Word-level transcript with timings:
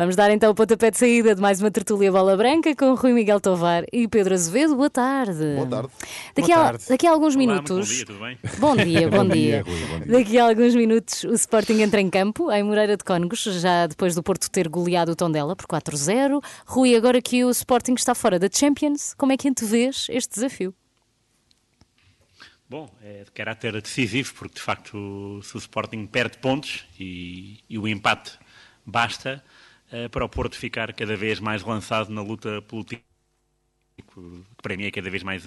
Vamos 0.00 0.16
dar 0.16 0.30
então 0.30 0.50
o 0.50 0.54
pontapé 0.54 0.90
de 0.90 0.96
saída 0.96 1.34
de 1.34 1.42
mais 1.42 1.60
uma 1.60 1.70
tertúlia 1.70 2.10
bola 2.10 2.34
branca 2.34 2.74
com 2.74 2.94
Rui 2.94 3.12
Miguel 3.12 3.38
Tovar 3.38 3.84
e 3.92 4.08
Pedro 4.08 4.32
Azevedo. 4.32 4.74
Boa 4.74 4.88
tarde. 4.88 5.56
Boa 5.56 5.66
tarde. 5.66 5.92
Daqui, 6.34 6.48
Boa 6.54 6.58
a, 6.58 6.64
tarde. 6.70 6.84
daqui 6.88 7.06
a 7.06 7.10
alguns 7.10 7.36
Olá, 7.36 7.44
minutos. 7.46 7.86
bom 7.86 7.94
dia, 7.94 8.06
tudo 8.06 8.18
bem? 8.18 8.38
Bom 8.58 8.76
dia, 8.76 9.10
bom, 9.10 9.16
Bom 9.20 9.28
dia. 9.28 9.62
dia, 9.62 9.62
Rui, 9.62 9.80
bom 9.88 9.98
dia. 10.00 10.06
Daqui 10.18 10.38
a 10.38 10.48
alguns 10.48 10.74
minutos 10.74 11.24
o 11.24 11.34
Sporting 11.34 11.82
entra 11.82 12.00
em 12.00 12.08
campo, 12.08 12.50
em 12.50 12.62
Moreira 12.62 12.96
de 12.96 13.04
Cónegos, 13.04 13.42
já 13.42 13.86
depois 13.86 14.14
do 14.14 14.22
Porto 14.22 14.50
ter 14.50 14.70
goleado 14.70 15.12
o 15.12 15.14
Tondela 15.14 15.54
por 15.54 15.66
4-0. 15.66 16.42
Rui, 16.64 16.96
agora 16.96 17.20
que 17.20 17.44
o 17.44 17.50
Sporting 17.50 17.92
está 17.92 18.14
fora 18.14 18.38
da 18.38 18.48
Champions, 18.50 19.12
como 19.18 19.32
é 19.32 19.36
que 19.36 19.50
antevês 19.50 20.06
este 20.08 20.32
desafio? 20.32 20.74
Bom, 22.66 22.88
é 23.02 23.24
de 23.24 23.30
caráter 23.32 23.78
decisivo, 23.82 24.32
porque 24.32 24.54
de 24.54 24.62
facto 24.62 25.40
se 25.42 25.54
o 25.54 25.58
Sporting 25.58 26.06
perde 26.06 26.38
pontos 26.38 26.86
e, 26.98 27.58
e 27.68 27.78
o 27.78 27.86
empate 27.86 28.38
basta 28.86 29.44
para 30.10 30.24
o 30.24 30.28
Porto 30.28 30.56
ficar 30.56 30.92
cada 30.94 31.16
vez 31.16 31.40
mais 31.40 31.62
lançado 31.62 32.10
na 32.10 32.22
luta 32.22 32.62
pelo 32.62 32.84
título, 32.84 33.04
que 33.96 34.62
para 34.62 34.76
mim 34.76 34.84
é 34.84 34.90
cada 34.90 35.10
vez 35.10 35.22
mais, 35.22 35.44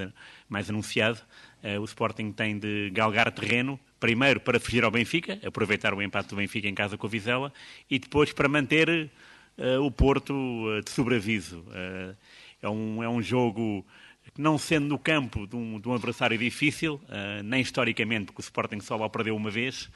mais 0.48 0.70
anunciado. 0.70 1.20
Eh, 1.62 1.80
o 1.80 1.84
Sporting 1.86 2.32
tem 2.32 2.58
de 2.58 2.90
galgar 2.92 3.32
terreno, 3.32 3.80
primeiro 4.00 4.40
para 4.40 4.60
fugir 4.60 4.84
ao 4.84 4.92
Benfica, 4.92 5.40
aproveitar 5.46 5.94
o 5.94 6.02
empate 6.02 6.30
do 6.30 6.36
Benfica 6.36 6.68
em 6.68 6.76
casa 6.76 6.98
com 6.98 7.08
o 7.08 7.10
Vizela, 7.10 7.52
e 7.90 7.98
depois 8.00 8.32
para 8.34 8.48
manter 8.48 9.10
eh, 9.58 9.78
o 9.80 9.90
Porto 9.92 10.34
eh, 10.78 10.82
de 10.82 10.92
sobreaviso. 10.92 11.66
Eh, 11.74 12.16
é, 12.62 12.70
um, 12.70 13.04
é 13.04 13.10
um 13.10 13.22
jogo 13.22 13.86
que 14.34 14.42
não 14.42 14.58
sendo 14.58 14.88
no 14.88 14.98
campo 15.00 15.46
de 15.48 15.56
um, 15.56 15.80
de 15.80 15.88
um 15.88 15.94
adversário 15.94 16.38
difícil, 16.38 17.02
eh, 17.10 17.42
nem 17.44 17.62
historicamente, 17.62 18.26
porque 18.28 18.42
o 18.42 18.44
Sporting 18.44 18.80
só 18.82 18.96
lá 18.96 19.10
perdeu 19.10 19.36
uma 19.36 19.50
vez 19.50 19.90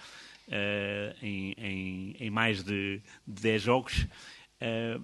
eh, 0.50 1.16
em, 1.22 1.54
em- 1.58 2.16
em 2.20 2.30
mais 2.30 2.64
de, 2.64 3.02
de 3.26 3.42
10 3.42 3.62
jogos, 3.62 4.08
eh, 4.60 5.00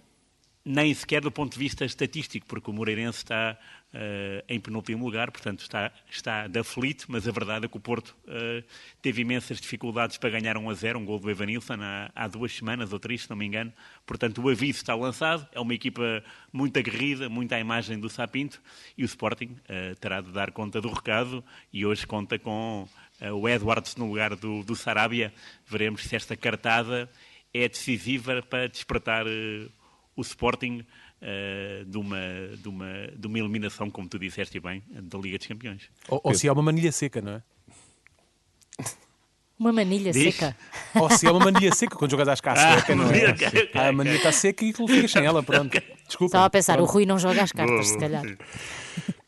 nem 0.66 0.94
sequer 0.94 1.22
do 1.22 1.32
ponto 1.32 1.54
de 1.54 1.60
vista 1.60 1.84
estatístico, 1.84 2.46
porque 2.48 2.70
o 2.70 2.74
Moreirense 2.74 3.18
está 3.18 3.58
eh, 3.94 4.46
em 4.48 4.60
penúltimo 4.62 5.04
lugar, 5.04 5.30
portanto 5.30 5.60
está, 5.60 5.92
está 6.10 6.48
de 6.48 6.58
aflito, 6.58 7.06
mas 7.10 7.28
a 7.28 7.32
verdade 7.32 7.66
é 7.66 7.68
que 7.68 7.76
o 7.76 7.82
Porto 7.82 8.16
eh, 8.28 8.64
teve 9.02 9.24
imensas 9.24 9.60
dificuldades 9.60 10.18
para 10.18 10.30
ganhar 10.30 10.58
1 10.58 10.70
a 10.70 10.74
0, 10.74 11.00
um 11.00 11.06
gol 11.06 11.20
do 11.20 11.30
Evanilson 11.30 11.76
há, 11.82 12.10
há 12.16 12.28
duas 12.30 12.56
semanas 12.56 12.94
ou 12.94 13.00
três, 13.00 13.24
se 13.24 13.30
não 13.30 13.36
me 13.36 13.46
engano. 13.46 13.74
Portanto, 14.06 14.42
o 14.42 14.50
aviso 14.50 14.78
está 14.78 14.96
lançado, 14.96 15.46
é 15.52 15.60
uma 15.60 15.74
equipa 15.74 16.24
muito 16.52 16.80
aguerrida, 16.80 17.28
muito 17.28 17.52
à 17.52 17.60
imagem 17.60 18.00
do 18.00 18.10
Sapinto, 18.10 18.62
e 18.98 19.04
o 19.04 19.06
Sporting 19.06 19.58
eh, 19.68 19.96
terá 20.00 20.22
de 20.22 20.32
dar 20.32 20.52
conta 20.52 20.80
do 20.80 20.88
recado, 20.90 21.44
e 21.74 21.86
hoje 21.86 22.08
conta 22.08 22.40
com 22.40 22.88
o 23.32 23.48
Edwards 23.48 23.96
no 23.96 24.08
lugar 24.08 24.36
do, 24.36 24.64
do 24.64 24.76
Sarabia. 24.76 25.34
Veremos 25.66 26.04
se 26.04 26.16
esta 26.16 26.36
cartada 26.36 27.10
é 27.54 27.68
decisiva 27.70 28.42
para 28.50 28.68
despertar 28.68 29.26
eh, 29.28 29.68
o 30.16 30.22
Sporting 30.22 30.84
eh, 31.22 31.84
de, 31.86 31.98
uma, 31.98 32.18
de, 32.58 32.68
uma, 32.68 33.08
de 33.16 33.28
uma 33.28 33.40
eliminação, 33.40 33.90
como 33.90 34.08
tu 34.10 34.18
disseste 34.20 34.60
bem, 34.60 34.84
da 34.90 35.18
Liga 35.18 35.38
dos 35.38 35.48
Campeões. 35.48 35.90
Ou, 36.10 36.20
ou 36.24 36.34
se 36.34 36.48
é 36.48 36.52
uma 36.52 36.62
manilha 36.64 36.92
seca, 36.92 37.22
não 37.22 37.34
é? 37.34 37.44
Uma 39.60 39.72
manilha 39.72 40.12
Diz? 40.12 40.36
seca. 40.36 40.58
Ou 40.96 41.10
se 41.12 41.28
é 41.28 41.32
uma 41.32 41.46
manilha 41.46 41.74
seca, 41.74 41.96
quando 41.96 42.12
jogas 42.12 42.28
às 42.28 42.40
Ah, 42.44 42.44
cascas, 42.44 42.98
não 42.98 43.10
é? 43.10 43.30
ok, 43.30 43.48
ok, 43.48 43.70
Ah, 43.76 43.88
a 43.88 43.92
manilha 43.94 44.16
está 44.18 44.32
seca 44.32 44.66
e 44.66 44.74
tu 44.74 44.88
ficas 44.88 45.12
sem 45.12 45.24
ela, 45.24 45.42
pronto. 45.44 45.72
Desculpa. 46.08 46.26
Estava 46.26 46.46
a 46.46 46.50
pensar, 46.50 46.74
o 46.74 46.78
Pronto. 46.78 46.92
Rui 46.92 47.06
não 47.06 47.20
joga 47.20 47.44
as 47.44 47.52
cartas, 47.52 47.88
se 47.88 47.98
calhar. 47.98 48.24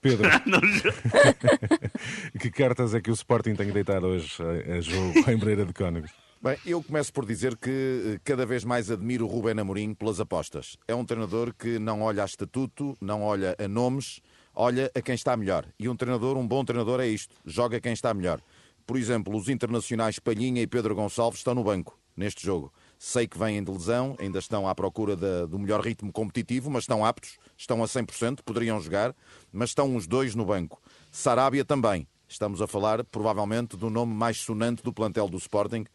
Pedro, 0.02 0.28
Não, 0.46 0.60
que 2.40 2.52
cartas 2.52 2.94
é 2.94 3.02
que 3.02 3.10
o 3.10 3.14
Sporting 3.14 3.56
tem 3.56 3.72
deitado 3.72 4.08
hoje 4.08 4.36
a, 4.42 4.74
a 4.78 4.82
jogo 4.82 5.14
em 5.32 5.38
Breira 5.38 5.66
de 5.66 5.74
Cónegos? 5.74 6.12
Bem, 6.46 6.60
eu 6.64 6.84
começo 6.84 7.12
por 7.12 7.26
dizer 7.26 7.58
que 7.58 7.72
eh, 7.72 8.20
cada 8.24 8.46
vez 8.46 8.64
mais 8.64 8.92
admiro 8.92 9.26
o 9.26 9.28
Rubén 9.28 9.60
Amorim 9.60 9.96
pelas 9.96 10.20
apostas. 10.20 10.78
É 10.88 10.94
um 10.94 11.04
treinador 11.04 11.52
que 11.52 11.80
não 11.80 12.04
olha 12.04 12.22
a 12.22 12.26
estatuto, 12.28 12.96
não 13.02 13.24
olha 13.24 13.56
a 13.58 13.68
nomes, 13.68 14.22
olha 14.54 14.92
a 14.94 15.02
quem 15.02 15.16
está 15.16 15.36
melhor. 15.36 15.66
E 15.80 15.90
um 15.90 15.96
treinador, 15.96 16.38
um 16.38 16.48
bom 16.48 16.64
treinador 16.64 17.00
é 17.00 17.08
isto, 17.08 17.34
joga 17.44 17.82
quem 17.82 17.94
está 17.94 18.14
melhor. 18.14 18.40
Por 18.86 18.96
exemplo, 18.96 19.36
os 19.36 19.50
internacionais 19.50 20.20
Palhinha 20.20 20.62
e 20.62 20.68
Pedro 20.68 20.94
Gonçalves 20.94 21.40
estão 21.40 21.56
no 21.56 21.64
banco 21.64 21.98
neste 22.16 22.46
jogo. 22.46 22.72
Sei 23.00 23.26
que 23.28 23.40
vêm 23.40 23.64
de 23.64 23.72
lesão, 23.72 24.16
ainda 24.20 24.38
estão 24.38 24.68
à 24.68 24.76
procura 24.76 25.16
do 25.48 25.58
melhor 25.58 25.82
ritmo 25.82 26.12
competitivo, 26.12 26.70
mas 26.70 26.84
estão 26.84 27.04
aptos, 27.04 27.40
estão 27.58 27.82
a 27.84 27.88
100%, 27.88 28.42
poderiam 28.46 28.80
jogar, 28.80 29.16
mas 29.52 29.72
estão 29.72 29.96
os 29.96 30.06
dois 30.06 30.36
no 30.36 30.46
banco. 30.46 30.80
Sarabia 31.12 31.66
também. 31.66 32.08
Estamos 32.28 32.62
a 32.62 32.68
falar, 32.68 33.04
provavelmente, 33.04 33.78
do 33.78 33.90
nome 33.90 34.14
mais 34.14 34.38
sonante 34.38 34.82
do 34.82 34.92
plantel 34.92 35.28
do 35.28 35.38
Sporting, 35.38 35.86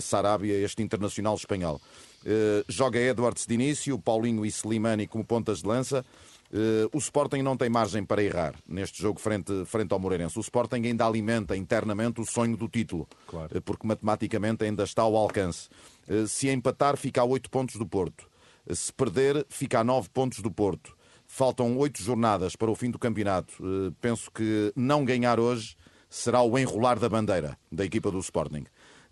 Sarabia, 0.00 0.58
este 0.64 0.82
internacional 0.82 1.34
espanhol. 1.34 1.80
Eh, 2.24 2.64
joga 2.68 2.98
Edwards 2.98 3.46
de 3.46 3.54
início, 3.54 3.98
Paulinho 3.98 4.44
e 4.44 4.48
Slimani 4.50 5.06
como 5.06 5.24
pontas 5.24 5.60
de 5.62 5.68
lança. 5.68 6.04
Eh, 6.52 6.88
o 6.92 6.98
Sporting 6.98 7.42
não 7.42 7.56
tem 7.56 7.68
margem 7.68 8.04
para 8.04 8.22
errar 8.22 8.54
neste 8.66 9.02
jogo 9.02 9.18
frente, 9.20 9.64
frente 9.66 9.92
ao 9.92 9.98
Moreirense. 9.98 10.38
O 10.38 10.40
Sporting 10.40 10.82
ainda 10.86 11.04
alimenta 11.04 11.56
internamente 11.56 12.20
o 12.20 12.24
sonho 12.24 12.56
do 12.56 12.68
título, 12.68 13.08
Claro. 13.26 13.56
eh, 13.56 13.60
porque 13.60 13.86
matematicamente 13.86 14.64
ainda 14.64 14.84
está 14.84 15.02
ao 15.02 15.16
alcance. 15.16 15.68
Eh, 16.08 16.26
se 16.26 16.48
empatar, 16.50 16.96
fica 16.96 17.20
a 17.20 17.24
8 17.24 17.50
pontos 17.50 17.76
do 17.76 17.86
Porto. 17.86 18.28
Eh, 18.66 18.74
Se 18.74 18.92
perder, 18.92 19.44
fica 19.48 19.80
a 19.80 19.84
9 19.84 20.08
pontos 20.10 20.40
do 20.40 20.50
Porto. 20.50 20.96
Faltam 21.26 21.76
oito 21.78 22.00
jornadas 22.02 22.54
para 22.54 22.70
o 22.70 22.74
fim 22.74 22.90
do 22.90 22.98
campeonato. 22.98 23.52
Eh, 23.60 23.92
Penso 24.00 24.30
que 24.30 24.72
não 24.76 25.04
ganhar 25.04 25.40
hoje 25.40 25.76
será 26.08 26.40
o 26.42 26.56
enrolar 26.58 26.98
da 27.00 27.08
bandeira 27.08 27.58
da 27.72 27.84
equipa 27.84 28.10
do 28.10 28.18
Sporting. 28.20 28.64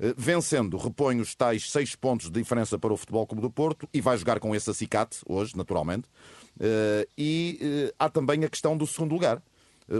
Eh, 0.02 0.12
Vencendo, 0.18 0.76
repõe 0.76 1.20
os 1.20 1.34
tais 1.36 1.70
seis 1.70 1.94
pontos 1.94 2.26
de 2.26 2.32
diferença 2.32 2.76
para 2.76 2.92
o 2.92 2.96
Futebol 2.96 3.24
Clube 3.24 3.40
do 3.40 3.50
Porto 3.50 3.88
e 3.94 4.00
vai 4.00 4.18
jogar 4.18 4.40
com 4.40 4.54
esse 4.54 4.68
acicate 4.68 5.20
hoje, 5.26 5.56
naturalmente. 5.56 6.08
Eh, 6.58 7.06
E 7.16 7.58
eh, 7.62 7.94
há 7.96 8.10
também 8.10 8.44
a 8.44 8.48
questão 8.48 8.76
do 8.76 8.86
segundo 8.86 9.12
lugar. 9.12 9.40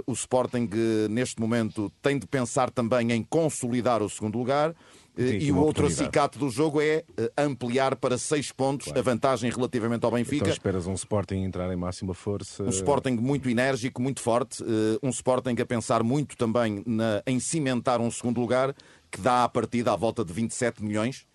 O 0.07 0.13
Sporting, 0.13 0.71
neste 1.11 1.39
momento, 1.41 1.93
tem 2.01 2.19
de 2.19 2.27
pensar 2.27 2.71
também 2.71 3.13
em 3.13 3.23
consolidar 3.23 4.01
o 4.01 4.09
segundo 4.09 4.39
lugar. 4.39 4.75
E 5.17 5.53
o 5.53 5.59
outro 5.59 5.87
acicate 5.87 6.39
do 6.39 6.49
jogo 6.49 6.81
é 6.81 7.05
eh, 7.19 7.33
ampliar 7.37 7.97
para 7.97 8.17
seis 8.17 8.51
pontos 8.51 8.91
a 8.97 9.03
vantagem 9.03 9.51
relativamente 9.51 10.05
ao 10.05 10.11
Benfica. 10.11 10.37
Então 10.45 10.53
esperas 10.53 10.87
um 10.87 10.95
Sporting 10.95 11.43
entrar 11.45 11.71
em 11.73 11.77
máxima 11.77 12.15
força? 12.15 12.63
Um 12.63 12.69
Sporting 12.71 13.13
muito 13.17 13.49
enérgico, 13.51 14.01
muito 14.01 14.21
forte, 14.23 14.63
eh, 14.63 14.99
um 15.03 15.11
Sporting 15.11 15.55
a 15.61 15.67
pensar 15.67 16.03
muito 16.03 16.37
também 16.37 16.83
na- 16.87 17.23
em 17.27 17.39
cimentar 17.39 18.01
um 18.01 18.11
segundo 18.11 18.41
lugar 18.41 18.75
que 19.11 19.21
dá 19.21 19.45
à 19.45 19.49
partida 19.49 19.93
à 19.93 19.97
volta 19.97 20.25
de 20.25 20.33
27 20.33 20.83
milhões 20.83 21.27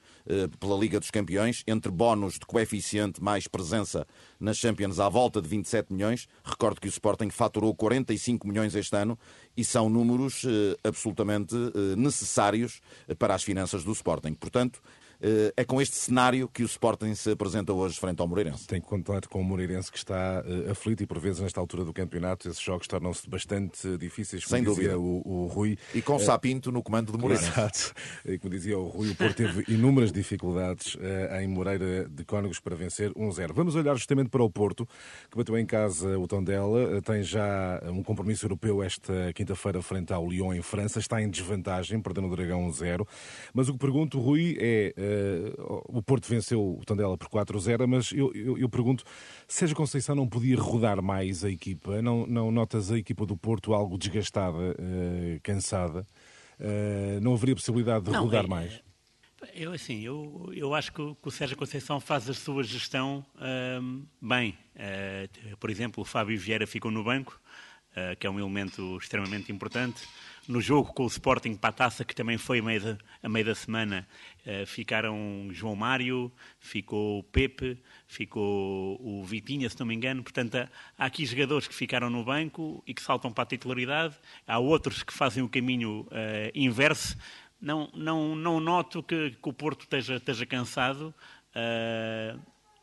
pela 0.60 0.78
Liga 0.78 1.00
dos 1.00 1.12
Campeões, 1.12 1.64
entre 1.68 1.92
bónus 1.92 2.34
de 2.36 2.46
coeficiente 2.46 3.24
mais 3.24 3.48
presença 3.48 4.06
nas 4.40 4.58
Champions 4.58 5.00
à 5.00 5.10
volta 5.10 5.42
de 5.42 5.48
27 5.48 5.94
milhões. 5.94 6.28
Recordo 6.44 6.80
que 6.82 6.88
o 6.88 6.90
Sporting 6.90 7.30
faturou 7.30 7.74
45 7.76 8.48
milhões 8.48 8.76
este 8.76 8.96
ano 8.96 9.18
e 9.56 9.64
são 9.64 9.90
números 9.90 10.44
eh, 10.46 10.78
absolutamente 10.84 11.56
eh, 11.56 11.96
necessários 11.96 12.82
eh, 13.08 13.16
para 13.16 13.34
as 13.34 13.44
finanças 13.44 13.84
do 13.84 13.92
Sporting. 13.92 14.34
Portanto, 14.34 14.82
eh, 14.84 14.97
é 15.56 15.64
com 15.64 15.82
este 15.82 15.96
cenário 15.96 16.48
que 16.48 16.64
o 16.64 16.66
Sporting 16.66 17.14
se 17.16 17.32
apresenta 17.32 17.74
hoje 17.74 18.00
frente 18.00 18.20
ao 18.22 18.28
Moreirense. 18.28 18.68
Tem 18.68 18.80
que 18.82 18.88
contar 18.88 19.22
com 19.28 19.42
o 19.42 19.44
Moreirense 19.44 19.92
que 19.92 19.98
está 19.98 20.44
eh, 20.46 20.72
aflito 20.72 21.04
e 21.04 21.08
por 21.08 21.20
vezes 21.20 21.42
nesta 21.42 21.60
altura 21.60 21.84
do 21.84 21.94
campeonato 21.94 22.48
esses 22.48 22.62
jogos 22.62 22.88
tornam-se 22.88 23.28
bastante 23.30 23.88
eh, 23.88 23.98
difíceis, 23.98 24.44
como 24.46 24.56
Sem 24.56 24.64
dizia 24.64 24.92
dúvida. 24.94 25.00
o, 25.00 25.44
o 25.44 25.48
Rui. 25.48 25.78
E 25.94 26.02
com 26.02 26.20
Sapinto 26.20 26.72
no 26.72 26.84
comando 26.84 27.12
de 27.12 27.18
Moreirense. 27.18 27.52
Exato. 27.52 27.94
E 28.26 28.38
como 28.38 28.54
dizia 28.54 28.78
o 28.78 28.88
Rui, 28.88 29.10
o 29.10 29.16
Porto 29.16 29.36
teve 29.36 29.64
inúmeras 29.74 30.12
dificuldades 30.12 30.98
eh, 31.00 31.44
em 31.44 31.48
Moreira 31.48 32.08
de 32.10 32.24
Cónegos 32.24 32.60
para 32.60 32.76
vencer 32.76 33.12
1-0. 33.14 33.54
Vamos 33.54 33.76
olhar 33.76 33.96
justamente 33.96 34.30
para 34.30 34.44
o 34.44 34.50
Porto, 34.50 34.88
que 35.32 35.38
bateu 35.38 35.58
em 35.58 35.66
casa 35.66 36.18
o 36.18 36.28
Tondela, 36.28 36.98
eh, 36.98 37.02
tem 37.02 37.24
já 37.24 37.82
um 37.86 38.04
compromisso 38.04 38.46
europeu 38.46 38.84
esta 38.84 39.34
quinta-feira 39.34 39.82
frente 39.82 40.14
ao 40.14 40.28
Lyon 40.28 40.54
em 40.54 40.62
França, 40.62 41.00
está 41.00 41.22
em 41.22 41.30
desvantagem, 41.30 42.00
perdendo 42.00 42.28
o 42.28 42.36
Dragão 42.36 42.70
1-0. 42.70 43.08
Mas 43.54 43.70
o 43.70 43.74
que 43.74 43.80
pergunto, 43.80 44.20
Rui, 44.20 44.58
é 44.60 44.94
eh, 45.08 45.54
o 45.88 46.02
Porto 46.04 46.28
venceu 46.28 46.60
o 46.80 46.84
Tondela 46.86 47.18
por 47.18 47.28
4-0, 47.30 47.88
mas 47.88 48.12
eu, 48.12 48.34
eu, 48.34 48.58
eu 48.58 48.70
pergunto, 48.70 49.04
Sérgio 49.48 49.76
Conceição 49.76 50.16
não 50.16 50.28
podia 50.28 50.58
rodar 50.58 51.02
mais 51.02 51.44
a 51.46 51.50
equipa? 51.50 52.02
Não, 52.02 52.28
não 52.28 52.52
notas 52.52 52.92
a 52.92 52.98
equipa 52.98 53.26
do 53.26 53.38
Porto 53.38 53.74
algo 53.74 53.98
desgastada, 53.98 54.76
eh, 54.80 55.40
cansada? 55.42 56.06
Eh, 56.60 57.20
não 57.22 57.34
haveria 57.34 57.56
possibilidade 57.56 58.06
de 58.06 58.12
Não, 58.12 58.24
rodar 58.24 58.46
é- 58.46 58.48
mais? 58.48 58.82
Eu, 59.54 59.72
assim, 59.72 60.02
eu, 60.02 60.50
eu 60.54 60.74
acho 60.74 60.92
que, 60.92 61.00
o- 61.02 61.14
que 61.16 61.28
o 61.28 61.32
Sérgio 61.32 61.56
Conceição 61.56 62.00
faz 62.00 62.28
a 62.28 62.34
sua 62.34 62.64
gestão 62.64 63.24
ahm, 63.40 64.02
bem. 64.20 64.58
Por 65.60 65.70
exemplo, 65.70 66.02
o 66.02 66.06
Fábio 66.06 66.40
Vieira 66.40 66.66
ficou 66.66 66.90
no 66.90 67.04
banco, 67.04 67.40
que 68.20 68.28
é 68.28 68.30
um 68.30 68.40
elemento 68.40 68.98
extremamente 68.98 69.52
importante. 69.52 70.08
No 70.48 70.62
jogo 70.62 70.94
com 70.94 71.04
o 71.04 71.08
Sporting 71.08 71.56
para 71.56 71.72
a 71.72 71.74
taça, 71.74 72.06
que 72.06 72.16
também 72.16 72.38
foi 72.38 72.60
a 72.60 72.64
meio 72.64 72.82
da, 72.82 72.98
a 73.22 73.28
meio 73.28 73.46
da 73.46 73.54
semana, 73.54 74.08
eh, 74.46 74.66
ficaram 74.66 75.50
João 75.52 75.76
Mário, 75.76 76.32
ficou 76.58 77.20
o 77.20 77.24
Pepe, 77.24 77.78
ficou 78.08 78.98
o 79.02 79.26
Vitinha, 79.26 79.70
se 79.70 79.78
não 79.78 79.86
me 79.86 79.94
engano. 79.94 80.24
Portanto, 80.24 80.56
há, 80.56 80.70
aqui 81.06 81.26
jogadores 81.26 81.68
que 81.68 81.76
ficaram 81.76 82.10
no 82.10 82.24
banco 82.24 82.82
e 82.88 82.94
que 82.94 83.02
saltam 83.02 83.30
para 83.34 83.44
a 83.44 83.48
titularidade. 83.48 84.16
Há 84.48 84.58
outros 84.58 85.04
que 85.04 85.12
fazem 85.12 85.44
o 85.44 85.50
caminho 85.50 86.08
eh, 86.12 86.50
inverso. 86.56 87.18
Não, 87.60 87.90
não, 87.94 88.34
não 88.34 88.62
noto 88.62 89.04
que, 89.04 89.32
que 89.32 89.50
o 89.50 89.52
Porto 89.52 89.82
esteja, 89.82 90.16
esteja 90.16 90.46
cansado. 90.46 91.14
ah, 91.54 92.38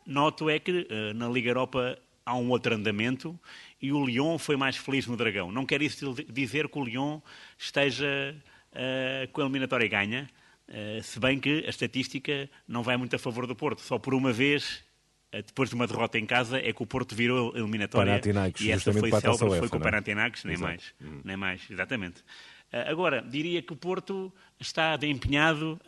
noto 0.05 0.49
é 0.49 0.59
que 0.59 0.71
uh, 0.71 1.13
na 1.15 1.27
Liga 1.27 1.49
Europa 1.49 1.97
há 2.25 2.35
um 2.35 2.49
outro 2.49 2.73
andamento 2.73 3.39
e 3.81 3.91
o 3.91 4.03
Lyon 4.03 4.37
foi 4.37 4.57
mais 4.57 4.75
feliz 4.75 5.05
no 5.05 5.15
Dragão. 5.15 5.51
Não 5.51 5.65
quer 5.65 5.81
isso 5.81 6.15
dizer 6.27 6.67
que 6.67 6.79
o 6.79 6.83
Lyon 6.83 7.19
esteja 7.57 8.35
uh, 8.71 9.31
com 9.31 9.41
a 9.41 9.43
eliminatória 9.43 9.87
ganha, 9.87 10.27
uh, 10.67 11.03
se 11.03 11.19
bem 11.19 11.39
que 11.39 11.63
a 11.65 11.69
estatística 11.69 12.49
não 12.67 12.81
vai 12.81 12.97
muito 12.97 13.15
a 13.15 13.19
favor 13.19 13.45
do 13.45 13.55
Porto. 13.55 13.81
Só 13.81 13.99
por 13.99 14.15
uma 14.15 14.33
vez, 14.33 14.83
uh, 15.33 15.43
depois 15.43 15.69
de 15.69 15.75
uma 15.75 15.85
derrota 15.85 16.17
em 16.17 16.25
casa, 16.25 16.57
é 16.57 16.73
que 16.73 16.81
o 16.81 16.85
Porto 16.87 17.13
virou 17.15 17.53
a 17.53 17.59
eliminatória. 17.59 18.19
e 18.59 18.71
essa 18.71 18.91
foi 18.91 19.11
célebre, 19.11 19.59
foi 19.59 19.69
com 19.69 19.77
o 19.77 19.81
é? 19.81 19.83
Panathinaikos, 19.83 20.43
nem 20.45 20.55
Exato. 20.55 20.67
mais. 20.67 20.93
Uhum. 20.99 21.21
Nem 21.23 21.37
mais, 21.37 21.61
exatamente. 21.69 22.23
agora, 22.71 23.21
diria 23.21 23.61
que 23.61 23.71
o 23.71 23.75
Porto 23.75 24.33
está 24.59 24.97
empenhado, 25.03 25.79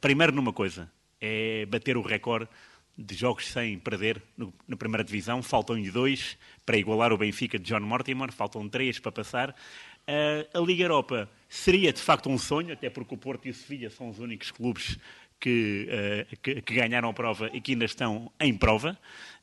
primeiro 0.00 0.32
numa 0.32 0.52
coisa, 0.52 0.90
é 1.18 1.64
bater 1.66 1.96
o 1.96 2.02
recorde 2.02 2.48
de 2.96 3.14
jogos 3.14 3.46
sem 3.46 3.78
perder 3.78 4.22
no, 4.36 4.52
na 4.66 4.76
primeira 4.76 5.02
divisão. 5.02 5.42
Faltam-lhe 5.42 5.90
dois 5.90 6.36
para 6.64 6.76
igualar 6.76 7.12
o 7.12 7.18
Benfica 7.18 7.58
de 7.58 7.64
John 7.64 7.80
Mortimer, 7.80 8.32
faltam 8.32 8.68
três 8.68 8.98
para 8.98 9.12
passar. 9.12 9.50
Uh, 9.50 10.58
a 10.58 10.60
Liga 10.60 10.84
Europa 10.84 11.28
seria 11.48 11.92
de 11.92 12.00
facto 12.00 12.28
um 12.28 12.38
sonho, 12.38 12.72
até 12.72 12.90
porque 12.90 13.14
o 13.14 13.18
Porto 13.18 13.46
e 13.46 13.50
o 13.50 13.54
Sevilha 13.54 13.88
são 13.88 14.08
os 14.08 14.18
únicos 14.18 14.50
clubes 14.50 14.98
que, 15.38 15.88
uh, 15.88 16.36
que, 16.42 16.60
que, 16.60 16.74
ganharam 16.74 17.08
a 17.08 17.14
prova 17.14 17.50
e 17.52 17.60
que 17.60 17.72
ainda 17.72 17.84
estão 17.84 18.30
em 18.40 18.54
prova. 18.54 18.98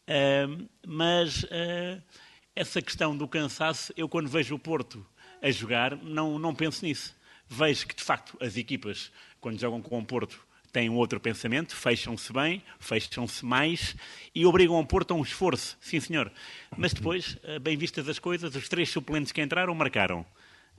Uh, 0.08 0.68
mas 0.86 1.46
essa 2.56 2.82
questão 2.82 3.16
do 3.16 3.28
cansaço, 3.28 3.94
eu 3.96 4.10
quando 4.10 4.28
vejo 4.28 4.56
o 4.56 4.60
Porto 4.60 5.06
a 5.42 5.50
jogar, 5.50 5.96
não, 5.98 6.38
não 6.38 6.54
penso 6.54 6.86
nisso. 6.86 7.16
Vejo 7.48 7.88
que 7.88 7.96
de 7.96 8.04
facto 8.04 8.38
as 8.42 8.58
equipas, 8.58 9.12
quando 9.40 9.60
jogam 9.60 9.82
com 9.82 9.98
o 9.98 10.06
Porto, 10.06 10.46
têm 10.72 10.90
um 10.90 10.96
outro 10.96 11.20
pensamento, 11.20 11.76
fecham-se 11.76 12.32
bem, 12.32 12.64
fecham-se 12.80 13.46
mais 13.46 13.96
e 14.34 14.46
obrigam 14.46 14.80
o 14.80 14.86
Porto 14.86 15.12
a 15.12 15.16
um 15.16 15.22
esforço, 15.22 15.78
sim 15.80 16.00
senhor. 16.00 16.32
Mas 16.78 16.94
depois, 16.94 17.38
eh, 17.44 17.60
bem 17.60 17.78
vistas 17.78 18.08
as 18.08 18.20
coisas, 18.20 18.56
os 18.56 18.70
três 18.70 18.90
suplentes 18.90 19.32
que 19.32 19.42
entraram 19.42 19.74
marcaram. 19.74 20.26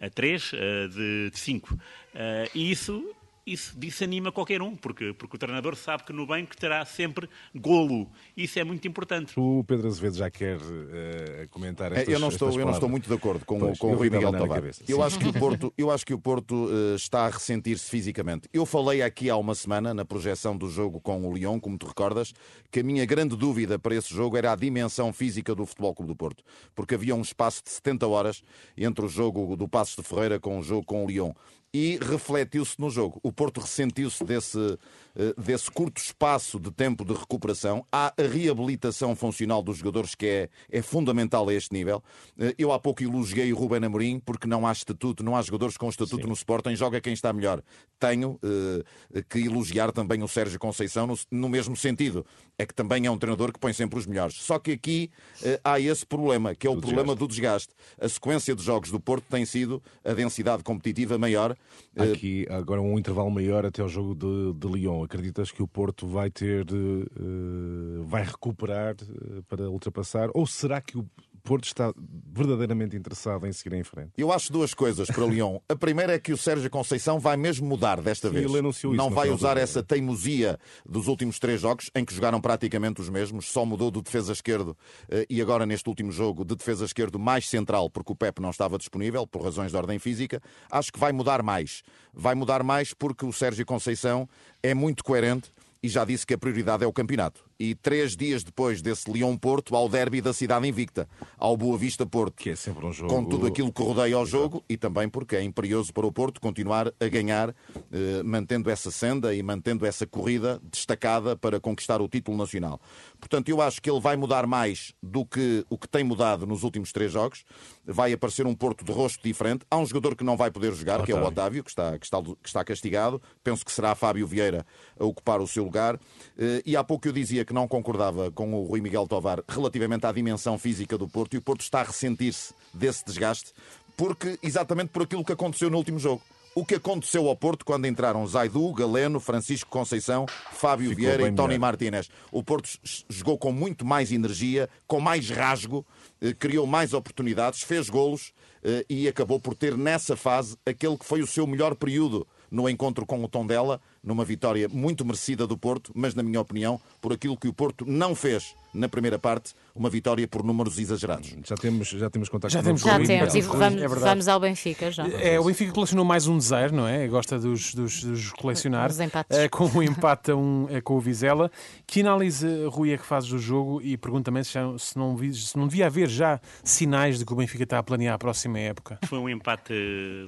A 0.00 0.08
três 0.08 0.52
eh, 0.54 0.88
de 0.88 1.38
cinco. 1.38 1.78
Eh, 2.14 2.50
e 2.54 2.70
isso 2.70 3.14
isso 3.52 3.76
desanima 3.76 4.30
qualquer 4.30 4.62
um, 4.62 4.76
porque, 4.76 5.12
porque 5.12 5.36
o 5.36 5.38
treinador 5.38 5.74
sabe 5.74 6.04
que 6.04 6.12
no 6.12 6.26
banco 6.26 6.56
terá 6.56 6.84
sempre 6.84 7.28
golo. 7.54 8.08
Isso 8.36 8.58
é 8.58 8.64
muito 8.64 8.86
importante. 8.86 9.32
O 9.36 9.64
Pedro 9.64 9.88
Azevedo 9.88 10.16
já 10.16 10.30
quer 10.30 10.56
uh, 10.56 11.48
comentar 11.50 11.92
estas, 11.92 12.08
eu 12.08 12.20
não 12.20 12.28
estou 12.28 12.50
Eu 12.58 12.66
não 12.66 12.72
estou 12.72 12.88
muito 12.88 13.08
de 13.08 13.14
acordo 13.14 13.44
com, 13.44 13.58
pois, 13.58 13.78
com 13.78 13.92
o 13.92 13.96
Rui 13.96 14.10
Miguel 14.10 14.32
Tavares. 14.32 14.82
Eu, 14.88 15.02
acho 15.02 15.18
que 15.18 15.28
o 15.28 15.32
Porto, 15.32 15.74
eu 15.76 15.90
acho 15.90 16.06
que 16.06 16.14
o 16.14 16.18
Porto 16.18 16.66
uh, 16.66 16.94
está 16.94 17.26
a 17.26 17.30
ressentir-se 17.30 17.90
fisicamente. 17.90 18.48
Eu 18.52 18.64
falei 18.64 19.02
aqui 19.02 19.28
há 19.28 19.36
uma 19.36 19.54
semana, 19.54 19.92
na 19.92 20.04
projeção 20.04 20.56
do 20.56 20.68
jogo 20.68 21.00
com 21.00 21.28
o 21.28 21.34
Lyon, 21.34 21.58
como 21.58 21.76
te 21.76 21.86
recordas, 21.86 22.32
que 22.70 22.80
a 22.80 22.82
minha 22.84 23.04
grande 23.04 23.36
dúvida 23.36 23.78
para 23.78 23.94
esse 23.94 24.14
jogo 24.14 24.36
era 24.36 24.52
a 24.52 24.56
dimensão 24.56 25.12
física 25.12 25.54
do 25.54 25.66
Futebol 25.66 25.94
Clube 25.94 26.12
do 26.12 26.16
Porto. 26.16 26.44
Porque 26.74 26.94
havia 26.94 27.14
um 27.14 27.22
espaço 27.22 27.64
de 27.64 27.70
70 27.70 28.06
horas 28.06 28.42
entre 28.76 29.04
o 29.04 29.08
jogo 29.08 29.56
do 29.56 29.68
Passos 29.68 29.96
de 29.96 30.02
Ferreira 30.02 30.38
com 30.38 30.58
o 30.58 30.62
jogo 30.62 30.84
com 30.84 31.04
o 31.04 31.08
Lyon 31.08 31.32
e 31.72 31.98
refletiu-se 32.02 32.80
no 32.80 32.90
jogo. 32.90 33.20
O 33.22 33.32
Porto 33.32 33.60
ressentiu-se 33.60 34.24
desse, 34.24 34.78
eh, 35.16 35.34
desse 35.38 35.70
curto 35.70 35.98
espaço 35.98 36.58
de 36.58 36.70
tempo 36.70 37.04
de 37.04 37.12
recuperação. 37.12 37.86
Há 37.92 38.12
a 38.16 38.22
reabilitação 38.22 39.14
funcional 39.14 39.62
dos 39.62 39.78
jogadores 39.78 40.16
que 40.16 40.26
é, 40.26 40.48
é 40.70 40.82
fundamental 40.82 41.48
a 41.48 41.54
este 41.54 41.72
nível. 41.72 42.02
Eh, 42.36 42.54
eu 42.58 42.72
há 42.72 42.78
pouco 42.78 43.04
elogiei 43.04 43.52
o 43.52 43.56
Ruben 43.56 43.84
Amorim 43.84 44.18
porque 44.18 44.48
não 44.48 44.66
há 44.66 44.72
estatuto, 44.72 45.22
não 45.22 45.36
há 45.36 45.42
jogadores 45.42 45.76
com 45.76 45.88
estatuto 45.88 46.22
Sim. 46.22 46.28
no 46.28 46.34
Sporting, 46.34 46.74
joga 46.74 47.00
quem 47.00 47.12
está 47.12 47.32
melhor. 47.32 47.62
Tenho 48.00 48.40
uh, 48.42 49.22
que 49.28 49.40
elogiar 49.40 49.92
também 49.92 50.22
o 50.22 50.28
Sérgio 50.28 50.58
Conceição 50.58 51.06
no, 51.06 51.18
no, 51.30 51.48
mesmo 51.50 51.76
sentido. 51.76 52.24
É 52.58 52.64
que 52.64 52.74
também 52.74 53.04
é 53.04 53.10
um 53.10 53.18
treinador 53.18 53.52
que 53.52 53.58
põe 53.58 53.74
sempre 53.74 53.98
os 53.98 54.06
melhores. 54.06 54.36
Só 54.36 54.58
que 54.58 54.72
aqui 54.72 55.10
uh, 55.42 55.60
há 55.62 55.78
esse 55.78 56.06
problema, 56.06 56.54
que 56.54 56.66
é 56.66 56.70
o 56.70 56.74
do 56.74 56.80
problema 56.80 57.14
desgaste. 57.14 57.18
do 57.18 57.28
desgaste. 57.28 57.74
A 58.00 58.08
sequência 58.08 58.54
de 58.56 58.62
jogos 58.62 58.90
do 58.90 58.98
Porto 58.98 59.24
tem 59.28 59.44
sido 59.44 59.82
a 60.02 60.14
densidade 60.14 60.62
competitiva 60.62 61.18
maior 61.18 61.54
Aqui 61.96 62.46
agora 62.48 62.80
um 62.80 62.98
intervalo 62.98 63.30
maior 63.30 63.66
até 63.66 63.82
o 63.82 63.88
jogo 63.88 64.14
de, 64.14 64.54
de 64.54 64.72
Lyon. 64.72 65.02
Acreditas 65.02 65.50
que 65.50 65.62
o 65.62 65.66
Porto 65.66 66.06
vai 66.06 66.30
ter, 66.30 66.64
uh, 66.70 68.04
vai 68.04 68.22
recuperar 68.22 68.94
uh, 68.94 69.42
para 69.48 69.68
ultrapassar? 69.68 70.28
Ou 70.32 70.46
será 70.46 70.80
que 70.80 70.96
o 70.96 71.04
Porto 71.40 71.64
está 71.64 71.92
verdadeiramente 72.32 72.96
interessado 72.96 73.46
em 73.46 73.52
seguir 73.52 73.76
em 73.76 73.84
frente? 73.84 74.12
Eu 74.16 74.32
acho 74.32 74.52
duas 74.52 74.74
coisas 74.74 75.08
para 75.08 75.24
Lyon. 75.24 75.58
A 75.68 75.76
primeira 75.76 76.14
é 76.14 76.18
que 76.18 76.32
o 76.32 76.36
Sérgio 76.36 76.70
Conceição 76.70 77.18
vai 77.18 77.36
mesmo 77.36 77.66
mudar 77.66 78.00
desta 78.00 78.28
Sim, 78.28 78.34
vez. 78.34 78.46
Ele 78.46 78.58
anunciou 78.58 78.94
não 78.94 79.06
isso 79.06 79.14
vai 79.14 79.30
usar 79.30 79.56
essa 79.56 79.82
teimosia 79.82 80.58
dos 80.88 81.08
últimos 81.08 81.38
três 81.38 81.60
jogos, 81.60 81.90
em 81.94 82.04
que 82.04 82.14
jogaram 82.14 82.40
praticamente 82.40 83.00
os 83.00 83.08
mesmos, 83.08 83.50
só 83.50 83.64
mudou 83.64 83.90
do 83.90 84.02
defesa 84.02 84.32
esquerdo 84.32 84.76
eh, 85.08 85.26
e 85.28 85.40
agora 85.40 85.66
neste 85.66 85.88
último 85.88 86.12
jogo 86.12 86.44
de 86.44 86.54
defesa 86.54 86.84
esquerdo 86.84 87.18
mais 87.18 87.48
central, 87.48 87.90
porque 87.90 88.12
o 88.12 88.16
Pep 88.16 88.40
não 88.40 88.50
estava 88.50 88.78
disponível 88.78 89.26
por 89.26 89.42
razões 89.42 89.70
de 89.70 89.76
ordem 89.76 89.98
física. 89.98 90.40
Acho 90.70 90.92
que 90.92 90.98
vai 90.98 91.12
mudar 91.12 91.42
mais. 91.42 91.82
Vai 92.12 92.34
mudar 92.34 92.62
mais 92.62 92.94
porque 92.94 93.24
o 93.24 93.32
Sérgio 93.32 93.64
Conceição 93.66 94.28
é 94.62 94.74
muito 94.74 95.02
coerente 95.02 95.52
e 95.82 95.88
já 95.88 96.04
disse 96.04 96.26
que 96.26 96.34
a 96.34 96.38
prioridade 96.38 96.84
é 96.84 96.86
o 96.86 96.92
campeonato 96.92 97.49
e 97.60 97.74
três 97.74 98.16
dias 98.16 98.42
depois 98.42 98.80
desse 98.80 99.10
Leão-Porto 99.10 99.76
ao 99.76 99.86
derby 99.86 100.22
da 100.22 100.32
cidade 100.32 100.66
invicta, 100.66 101.06
ao 101.36 101.54
Boa 101.58 101.76
Vista-Porto. 101.76 102.32
Que 102.34 102.50
é 102.50 102.56
sempre 102.56 102.86
um 102.86 102.92
jogo... 102.92 103.14
Com 103.14 103.22
tudo 103.22 103.46
aquilo 103.46 103.70
que 103.70 103.82
rodeia 103.82 104.16
ao 104.16 104.24
jogo 104.24 104.64
e 104.66 104.78
também 104.78 105.10
porque 105.10 105.36
é 105.36 105.42
imperioso 105.42 105.92
para 105.92 106.06
o 106.06 106.10
Porto 106.10 106.40
continuar 106.40 106.90
a 106.98 107.08
ganhar, 107.08 107.54
eh, 107.92 108.22
mantendo 108.24 108.70
essa 108.70 108.90
senda 108.90 109.34
e 109.34 109.42
mantendo 109.42 109.84
essa 109.84 110.06
corrida 110.06 110.58
destacada 110.72 111.36
para 111.36 111.60
conquistar 111.60 112.00
o 112.00 112.08
título 112.08 112.38
nacional. 112.38 112.80
Portanto, 113.20 113.50
eu 113.50 113.60
acho 113.60 113.82
que 113.82 113.90
ele 113.90 114.00
vai 114.00 114.16
mudar 114.16 114.46
mais 114.46 114.94
do 115.02 115.26
que 115.26 115.62
o 115.68 115.76
que 115.76 115.86
tem 115.86 116.02
mudado 116.02 116.46
nos 116.46 116.62
últimos 116.62 116.92
três 116.92 117.12
jogos. 117.12 117.44
Vai 117.84 118.14
aparecer 118.14 118.46
um 118.46 118.54
Porto 118.54 118.86
de 118.86 118.92
rosto 118.92 119.22
diferente. 119.22 119.66
Há 119.70 119.76
um 119.76 119.84
jogador 119.84 120.16
que 120.16 120.24
não 120.24 120.36
vai 120.36 120.50
poder 120.50 120.72
jogar, 120.72 121.00
Otávio. 121.00 121.06
que 121.06 121.12
é 121.12 121.22
o 121.22 121.26
Otávio, 121.26 121.62
que 121.62 121.70
está, 121.70 121.98
que, 121.98 122.06
está, 122.06 122.22
que 122.22 122.48
está 122.48 122.64
castigado. 122.64 123.20
Penso 123.44 123.66
que 123.66 123.72
será 123.72 123.94
Fábio 123.94 124.26
Vieira 124.26 124.64
a 124.98 125.04
ocupar 125.04 125.42
o 125.42 125.46
seu 125.46 125.62
lugar. 125.62 126.00
Eh, 126.38 126.62
e 126.64 126.74
há 126.74 126.82
pouco 126.82 127.06
eu 127.06 127.12
dizia 127.12 127.44
que 127.50 127.54
não 127.54 127.66
concordava 127.66 128.30
com 128.30 128.54
o 128.54 128.64
Rui 128.64 128.80
Miguel 128.80 129.08
Tovar 129.08 129.42
relativamente 129.48 130.06
à 130.06 130.12
dimensão 130.12 130.56
física 130.56 130.96
do 130.96 131.08
Porto 131.08 131.34
e 131.34 131.38
o 131.38 131.42
Porto 131.42 131.62
está 131.62 131.80
a 131.80 131.82
ressentir-se 131.82 132.54
desse 132.72 133.04
desgaste 133.04 133.52
porque 133.96 134.38
exatamente 134.40 134.90
por 134.90 135.02
aquilo 135.02 135.24
que 135.24 135.32
aconteceu 135.32 135.68
no 135.68 135.76
último 135.76 135.98
jogo. 135.98 136.22
O 136.54 136.64
que 136.64 136.76
aconteceu 136.76 137.28
ao 137.28 137.34
Porto 137.34 137.64
quando 137.64 137.88
entraram 137.88 138.24
Zaidu, 138.24 138.72
Galeno, 138.72 139.18
Francisco 139.18 139.68
Conceição, 139.68 140.26
Fábio 140.52 140.90
Ficou 140.90 141.04
Vieira 141.04 141.28
e 141.28 141.32
Tony 141.32 141.48
melhor. 141.48 141.60
Martínez. 141.60 142.08
O 142.30 142.40
Porto 142.40 142.68
jogou 143.08 143.36
com 143.36 143.50
muito 143.50 143.84
mais 143.84 144.12
energia, 144.12 144.68
com 144.86 145.00
mais 145.00 145.28
rasgo, 145.28 145.84
eh, 146.20 146.32
criou 146.32 146.68
mais 146.68 146.94
oportunidades, 146.94 147.62
fez 147.62 147.90
golos 147.90 148.32
eh, 148.62 148.86
e 148.88 149.08
acabou 149.08 149.40
por 149.40 149.56
ter 149.56 149.76
nessa 149.76 150.16
fase 150.16 150.56
aquele 150.64 150.96
que 150.96 151.04
foi 151.04 151.20
o 151.20 151.26
seu 151.26 151.48
melhor 151.48 151.74
período 151.74 152.24
no 152.48 152.68
encontro 152.68 153.04
com 153.04 153.22
o 153.24 153.28
Tondela, 153.28 153.80
numa 154.02 154.24
vitória 154.24 154.68
muito 154.68 155.04
merecida 155.04 155.46
do 155.46 155.56
Porto, 155.56 155.92
mas, 155.94 156.14
na 156.14 156.22
minha 156.22 156.40
opinião, 156.40 156.80
por 157.00 157.12
aquilo 157.12 157.36
que 157.36 157.48
o 157.48 157.52
Porto 157.52 157.84
não 157.86 158.14
fez 158.14 158.54
na 158.72 158.88
primeira 158.88 159.18
parte, 159.18 159.52
uma 159.74 159.90
vitória 159.90 160.26
por 160.28 160.44
números 160.44 160.78
exagerados. 160.78 161.34
Já 161.44 161.56
temos, 161.56 161.88
já 161.88 162.08
temos 162.08 162.28
contato 162.28 162.52
já 162.52 162.60
com 162.60 162.66
temos, 162.66 162.80
Já 162.82 162.98
temos, 162.98 163.34
e 163.34 163.40
vamos, 163.40 163.82
é 163.82 163.88
vamos 163.88 164.28
ao 164.28 164.38
Benfica 164.38 164.90
já. 164.90 165.06
É, 165.08 165.40
o 165.40 165.44
Benfica 165.44 165.72
colecionou 165.72 166.04
mais 166.04 166.26
um 166.26 166.40
zero, 166.40 166.74
não 166.74 166.86
é? 166.86 167.06
Gosta 167.08 167.38
dos, 167.38 167.74
dos, 167.74 168.04
dos 168.04 168.32
colecionar. 168.32 168.90
Os 168.90 169.00
empates. 169.00 169.36
É, 169.36 169.48
com 169.48 169.66
o 169.66 169.82
empate 169.82 170.32
um, 170.32 170.66
é, 170.70 170.80
com 170.80 170.94
o 170.94 171.00
Vizela. 171.00 171.50
Que 171.86 172.00
análise, 172.00 172.46
Rui, 172.66 172.92
é 172.92 172.98
que 172.98 173.04
fazes 173.04 173.30
do 173.30 173.38
jogo 173.38 173.80
e 173.82 173.96
pergunta 173.96 174.24
também 174.24 174.44
se, 174.44 174.52
já, 174.52 174.78
se, 174.78 174.96
não, 174.96 175.16
se 175.32 175.56
não 175.56 175.66
devia 175.66 175.86
haver 175.86 176.08
já 176.08 176.40
sinais 176.62 177.18
de 177.18 177.24
que 177.24 177.32
o 177.32 177.36
Benfica 177.36 177.64
está 177.64 177.78
a 177.78 177.82
planear 177.82 178.14
a 178.14 178.18
próxima 178.18 178.58
época? 178.58 178.98
Foi 179.06 179.18
um 179.18 179.28
empate 179.28 179.72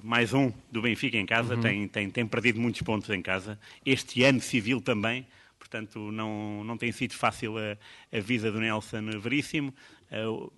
mais 0.02 0.33
um 0.33 0.52
do 0.71 0.83
Benfica 0.83 1.17
em 1.17 1.26
casa, 1.26 1.55
uhum. 1.55 1.61
tem, 1.61 1.88
tem, 1.88 2.11
tem 2.11 2.26
perdido 2.26 2.61
muitos 2.61 2.83
pontos 2.83 3.09
em 3.11 3.23
casa. 3.23 3.59
Este 3.85 4.25
ano 4.25 4.40
civil 4.40 4.81
também 4.81 5.26
portanto 5.73 6.11
não, 6.11 6.64
não 6.64 6.76
tem 6.76 6.92
sido 6.92 7.14
fácil 7.14 7.57
a, 7.57 7.78
a 8.14 8.21
vida 8.21 8.50
do 8.50 8.61
Nelson 8.61 9.19
Veríssimo. 9.21 9.73
Uh, 10.11 10.52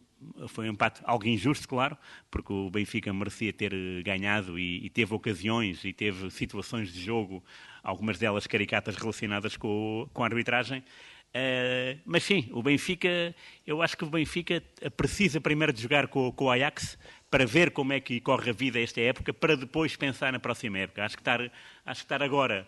foi 0.48 0.68
um 0.68 0.72
empate 0.72 1.02
algo 1.04 1.26
injusto, 1.26 1.68
claro, 1.68 1.96
porque 2.30 2.52
o 2.52 2.70
Benfica 2.70 3.12
merecia 3.12 3.52
ter 3.52 3.72
ganhado 4.02 4.58
e, 4.58 4.86
e, 4.86 4.88
teve 4.88 5.14
ocasiões 5.14 5.84
e 5.84 5.92
teve 5.92 6.30
situações 6.30 6.90
de 6.90 7.04
jogo, 7.04 7.44
algumas 7.82 8.18
delas 8.18 8.46
caricatas 8.46 8.96
relacionadas 8.96 9.56
com, 9.56 10.08
com 10.12 10.22
a 10.22 10.26
arbitragem. 10.26 10.80
Uh, 10.80 12.00
mas 12.06 12.22
sim, 12.22 12.48
o 12.52 12.62
Benfica, 12.62 13.34
eu 13.66 13.82
acho 13.82 13.96
que 13.96 14.04
o 14.04 14.08
Benfica 14.08 14.62
precisa 14.96 15.40
primeiro 15.40 15.72
de 15.72 15.82
jogar 15.82 16.06
com, 16.06 16.32
com 16.32 16.44
o 16.44 16.50
Ajax 16.50 16.96
para 17.30 17.44
ver 17.44 17.72
como 17.72 17.92
é 17.92 18.00
que 18.00 18.20
corre 18.20 18.50
a 18.50 18.52
vida 18.52 18.80
esta 18.80 19.00
época, 19.00 19.32
para 19.32 19.56
depois 19.56 19.94
pensar 19.96 20.32
na 20.32 20.38
próxima 20.38 20.78
época. 20.78 21.04
Acho 21.04 21.16
que 21.16 21.20
estar, 21.20 21.40
acho 21.40 22.00
que 22.00 22.04
estar 22.04 22.22
agora 22.22 22.66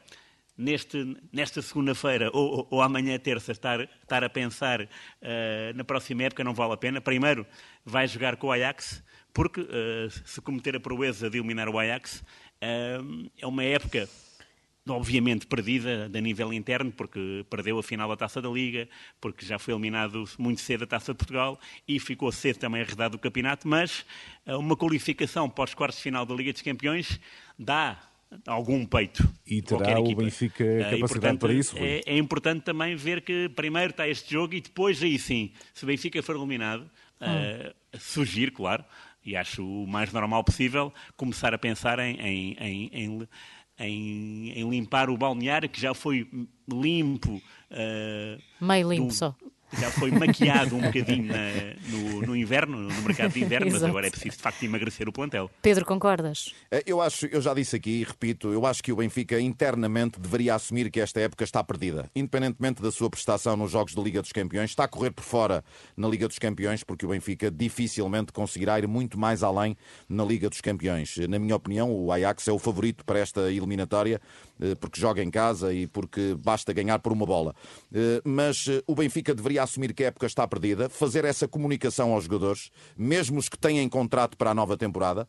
neste, 0.56 1.16
nesta 1.32 1.60
segunda-feira 1.60 2.30
ou, 2.32 2.58
ou, 2.58 2.68
ou, 2.70 2.82
amanhã, 2.82 3.18
terça, 3.18 3.52
estar, 3.52 3.80
estar 3.80 4.24
a 4.24 4.30
pensar 4.30 4.82
uh, 4.82 4.86
na 5.74 5.84
próxima 5.84 6.22
época 6.22 6.42
não 6.42 6.54
vale 6.54 6.72
a 6.72 6.76
pena. 6.76 7.00
Primeiro, 7.00 7.46
vai 7.84 8.06
jogar 8.08 8.36
com 8.36 8.48
o 8.48 8.52
Ajax, 8.52 9.02
porque 9.32 9.60
uh, 9.60 10.10
se 10.24 10.40
cometer 10.40 10.76
a 10.76 10.80
proeza 10.80 11.28
de 11.28 11.38
eliminar 11.38 11.68
o 11.68 11.78
Ajax, 11.78 12.22
uh, 12.62 13.30
é 13.38 13.46
uma 13.46 13.64
época 13.64 14.08
obviamente 14.88 15.48
perdida 15.48 16.08
a 16.14 16.20
nível 16.20 16.52
interno, 16.52 16.92
porque 16.92 17.44
perdeu 17.50 17.76
a 17.76 17.82
final 17.82 18.08
da 18.08 18.16
Taça 18.16 18.40
da 18.40 18.48
Liga, 18.48 18.88
porque 19.20 19.44
já 19.44 19.58
foi 19.58 19.74
eliminado 19.74 20.24
muito 20.38 20.60
cedo 20.60 20.84
a 20.84 20.86
Taça 20.86 21.12
de 21.12 21.18
Portugal 21.18 21.58
e 21.88 21.98
ficou 21.98 22.30
cedo 22.30 22.60
também 22.60 22.82
arredado 22.82 23.16
do 23.16 23.20
campeonato, 23.20 23.66
mas 23.66 24.06
uma 24.46 24.76
qualificação 24.76 25.50
para 25.50 25.64
os 25.64 25.74
quartos 25.74 25.96
de 25.96 26.04
final 26.04 26.24
da 26.24 26.32
Liga 26.32 26.52
dos 26.52 26.62
Campeões 26.62 27.20
dá 27.58 28.00
algum 28.46 28.84
peito. 28.84 29.28
E 29.46 29.62
terá 29.62 30.00
o 30.00 30.14
Benfica 30.14 30.64
capacidade 30.64 30.96
e, 30.96 31.00
portanto, 31.00 31.40
para 31.40 31.52
isso? 31.52 31.76
É, 31.78 32.00
é, 32.06 32.18
importante 32.18 32.62
também 32.62 32.96
ver 32.96 33.22
que 33.22 33.48
primeiro 33.50 33.90
está 33.90 34.08
este 34.08 34.32
jogo 34.32 34.54
e 34.54 34.60
depois 34.60 35.02
aí 35.02 35.18
sim, 35.18 35.52
se 35.72 35.84
o 35.84 35.86
Benfica 35.86 36.22
for 36.22 36.36
eliminado, 36.36 36.82
hum. 37.20 37.26
uh, 37.26 37.98
surgir, 37.98 38.50
claro, 38.50 38.84
e 39.24 39.36
acho 39.36 39.64
o 39.64 39.86
mais 39.86 40.12
normal 40.12 40.44
possível, 40.44 40.92
começar 41.16 41.54
a 41.54 41.58
pensar 41.58 41.98
em, 41.98 42.16
em, 42.20 42.56
em, 42.58 42.90
em 42.92 43.28
em, 43.78 44.52
em, 44.52 44.70
limpar 44.70 45.10
o 45.10 45.18
balneário 45.18 45.68
que 45.68 45.78
já 45.78 45.92
foi 45.92 46.26
limpo. 46.66 47.42
Uh, 47.70 48.64
Meio 48.64 48.88
limpo 48.88 49.08
do, 49.08 49.12
só 49.12 49.36
já 49.72 49.90
foi 49.90 50.10
maquiado 50.10 50.76
um 50.76 50.80
bocadinho 50.80 51.26
na, 51.26 51.50
no, 51.88 52.22
no, 52.22 52.36
inverno, 52.36 52.78
no 52.78 53.02
mercado 53.02 53.32
de 53.32 53.42
inverno, 53.42 53.70
mas 53.72 53.82
agora 53.82 54.06
é 54.06 54.10
preciso 54.10 54.36
de 54.36 54.42
facto 54.42 54.62
emagrecer 54.62 55.08
o 55.08 55.12
plantel. 55.12 55.50
Pedro, 55.60 55.84
concordas? 55.84 56.54
Eh, 56.70 56.84
eu 56.86 57.00
acho, 57.00 57.26
eu 57.26 57.40
já 57.40 57.52
disse 57.52 57.76
aqui 57.76 58.00
e 58.00 58.04
repito, 58.04 58.52
eu 58.52 58.64
acho 58.64 58.82
que 58.82 58.92
o 58.92 58.96
Benfica 58.96 59.40
internamente 59.40 60.20
deveria 60.20 60.54
assumir 60.54 60.90
que 60.90 61.00
esta 61.00 61.20
época 61.20 61.44
está 61.44 61.62
perdida. 61.62 62.10
Independentemente 62.14 62.80
da 62.80 62.90
sua 62.90 63.10
prestação 63.10 63.56
nos 63.56 63.70
jogos 63.70 63.94
da 63.94 64.02
Liga 64.02 64.22
dos 64.22 64.32
Campeões, 64.32 64.70
está 64.70 64.84
a 64.84 64.88
correr 64.88 65.10
por 65.10 65.24
fora 65.24 65.64
na 65.96 66.08
Liga 66.08 66.28
dos 66.28 66.38
Campeões, 66.38 66.84
porque 66.84 67.04
o 67.04 67.08
Benfica 67.08 67.50
dificilmente 67.50 68.32
conseguirá 68.32 68.78
ir 68.78 68.86
muito 68.86 69.18
mais 69.18 69.42
além 69.42 69.76
na 70.08 70.24
Liga 70.24 70.48
dos 70.48 70.60
Campeões. 70.60 71.16
Na 71.28 71.38
minha 71.38 71.56
opinião, 71.56 71.90
o 71.92 72.12
Ajax 72.12 72.48
é 72.48 72.52
o 72.52 72.58
favorito 72.58 73.04
para 73.04 73.18
esta 73.18 73.52
eliminatória, 73.52 74.20
porque 74.80 75.00
joga 75.00 75.22
em 75.22 75.30
casa 75.30 75.72
e 75.72 75.86
porque 75.86 76.34
basta 76.38 76.72
ganhar 76.72 76.98
por 76.98 77.12
uma 77.12 77.26
bola. 77.26 77.54
Eh, 77.92 78.20
mas 78.24 78.66
eh, 78.68 78.82
o 78.86 78.94
Benfica 78.94 79.34
deveria 79.34 79.62
assumir 79.62 79.92
que 79.92 80.04
a 80.04 80.08
época 80.08 80.26
está 80.26 80.46
perdida, 80.46 80.88
fazer 80.88 81.24
essa 81.24 81.46
comunicação 81.46 82.12
aos 82.12 82.24
jogadores, 82.24 82.70
mesmo 82.96 83.38
os 83.38 83.48
que 83.48 83.58
têm 83.58 83.88
contrato 83.88 84.36
para 84.36 84.50
a 84.50 84.54
nova 84.54 84.76
temporada, 84.76 85.28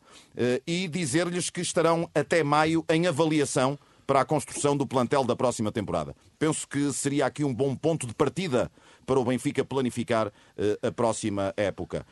e 0.66 0.88
dizer-lhes 0.88 1.50
que 1.50 1.60
estarão 1.60 2.08
até 2.14 2.42
maio 2.42 2.84
em 2.88 3.06
avaliação 3.06 3.78
para 4.08 4.22
a 4.22 4.24
construção 4.24 4.74
do 4.74 4.86
plantel 4.86 5.22
da 5.22 5.36
próxima 5.36 5.70
temporada. 5.70 6.16
Penso 6.38 6.66
que 6.66 6.90
seria 6.94 7.26
aqui 7.26 7.44
um 7.44 7.54
bom 7.54 7.76
ponto 7.76 8.06
de 8.06 8.14
partida 8.14 8.72
para 9.04 9.20
o 9.20 9.24
Benfica 9.24 9.62
planificar 9.62 10.32
a 10.82 10.90
próxima 10.90 11.52
época. 11.58 12.06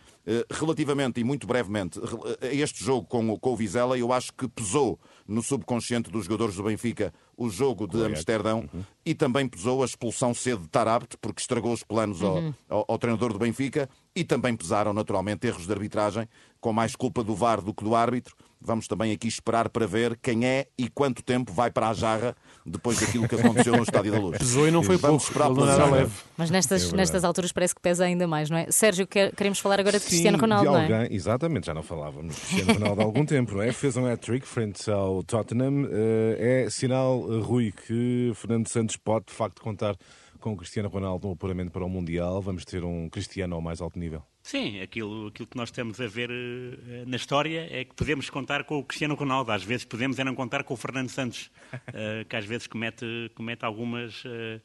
Relativamente 0.51 1.21
e 1.21 1.25
muito 1.25 1.47
brevemente 1.47 1.99
a 2.43 2.53
este 2.53 2.85
jogo 2.85 3.07
com 3.07 3.31
o, 3.31 3.39
com 3.39 3.53
o 3.53 3.57
Vizela, 3.57 3.97
eu 3.97 4.13
acho 4.13 4.31
que 4.35 4.47
pesou 4.47 5.01
no 5.27 5.43
subconsciente 5.43 6.11
dos 6.11 6.25
jogadores 6.25 6.57
do 6.57 6.65
Benfica 6.65 7.15
o 7.35 7.49
jogo 7.49 7.87
de 7.87 7.93
Correto. 7.93 8.13
Amsterdão 8.13 8.69
uhum. 8.73 8.83
e 9.05 9.15
também 9.15 9.49
pesou 9.49 9.83
a 9.83 9.87
expulsão 9.87 10.35
cedo 10.35 10.63
de 10.63 10.69
Tarabt, 10.69 11.17
porque 11.19 11.41
estragou 11.41 11.73
os 11.73 11.83
planos 11.83 12.21
uhum. 12.21 12.53
ao, 12.69 12.79
ao, 12.79 12.85
ao, 12.89 12.99
treinador 12.99 13.33
do 13.33 13.39
Benfica 13.39 13.89
e 14.15 14.23
também 14.23 14.55
pesaram 14.55 14.93
naturalmente 14.93 15.47
erros 15.47 15.67
de 15.67 15.73
arbitragem, 15.73 16.29
com 16.61 16.73
mais 16.73 16.95
culpa 16.95 17.25
do 17.25 17.35
VAR 17.35 17.61
do 17.63 17.75
que 17.75 17.85
do 17.85 17.95
árbitro. 17.95 18.35
Vamos 18.67 18.89
também 18.89 19.13
aqui 19.13 19.29
esperar 19.29 19.69
para 19.69 19.87
ver 19.87 20.19
quem 20.21 20.45
é 20.45 20.67
e 20.77 20.89
quanto 20.89 21.23
tempo 21.23 21.53
vai 21.53 21.71
para 21.71 21.89
a 21.89 21.95
jarra 21.95 22.35
depois 22.67 22.99
daquilo 22.99 23.29
que 23.29 23.37
aconteceu 23.37 23.77
no 23.77 23.85
Estádio 23.85 24.11
da 24.11 24.19
Luz. 24.19 24.39
Pesou 24.39 24.67
e 24.67 24.73
não 24.73 24.83
foi 24.83 24.97
Vamos 24.97 25.25
pouco, 25.25 25.45
esperar 25.45 25.55
pela 25.55 25.97
leve. 25.97 26.13
Mas 26.37 26.51
nestas, 26.51 26.93
é 26.93 26.97
nestas 26.97 27.23
alturas 27.23 27.53
parece 27.53 27.75
que 27.75 27.81
pesa 27.81 28.05
ainda 28.05 28.27
mais, 28.27 28.51
não 28.51 28.59
é? 28.59 28.71
Sérgio, 28.73 29.07
queremos 29.07 29.61
falar 29.61 29.79
agora 29.79 29.99
de 29.99 30.05
Sim, 30.05 30.11
Cristiano 30.11 30.37
Ronaldo, 30.37 30.69
de 30.69 30.77
alguém, 30.77 30.91
não 30.91 30.97
é? 30.97 31.09
Exatamente, 31.13 31.67
já 31.67 31.75
não 31.75 31.85
falávamos 31.85 32.35
de 32.35 32.41
Cristiano 32.41 32.75
Ronaldo 32.75 33.01
há 33.01 33.05
algum 33.05 33.25
tempo, 33.25 33.55
não 33.55 33.63
é? 33.63 33.71
Fez 33.71 33.97
um 33.97 34.05
hat-trick 34.07 34.45
frente 34.45 34.91
ao 34.91 35.23
Tottenham. 35.23 35.89
Eh, 35.89 36.65
é 36.65 36.71
sinal, 36.71 37.25
eh, 37.31 37.41
Rui, 37.41 37.73
que 37.73 38.33
Fernando 38.35 38.69
Santos 38.69 38.97
pode 38.97 39.27
de 39.27 39.33
facto 39.33 39.63
contar 39.63 39.97
com 40.41 40.53
o 40.53 40.57
Cristiano 40.57 40.89
Ronaldo 40.89 41.29
no 41.29 41.35
apuramento 41.35 41.71
para 41.71 41.85
o 41.85 41.89
Mundial. 41.89 42.43
Vamos 42.43 42.65
ter 42.65 42.85
um 42.85 43.09
Cristiano 43.09 43.55
ao 43.55 43.61
mais 43.61 43.81
alto 43.81 43.99
nível. 43.99 44.23
Sim, 44.47 44.81
aquilo, 44.81 45.27
aquilo 45.27 45.49
que 45.49 45.57
nós 45.57 45.73
temos 45.73 46.01
a 46.01 46.07
ver 46.07 46.31
uh, 46.31 47.05
na 47.05 47.17
história 47.17 47.67
é 47.69 47.85
que 47.85 47.93
podemos 47.97 48.31
contar 48.31 48.63
com 48.63 48.79
o 48.79 48.85
Cristiano 48.85 49.17
Ronaldo, 49.17 49.51
às 49.51 49.65
vezes 49.65 49.85
podemos 49.85 50.21
é 50.21 50.23
não 50.23 50.37
contar 50.37 50.63
com 50.63 50.73
o 50.73 50.77
Fernando 50.77 51.09
Santos, 51.09 51.51
uh, 51.73 52.25
que 52.31 52.37
às 52.37 52.45
vezes 52.45 52.69
comete, 52.69 53.05
comete 53.35 53.65
algumas, 53.65 54.25
uh, 54.25 54.61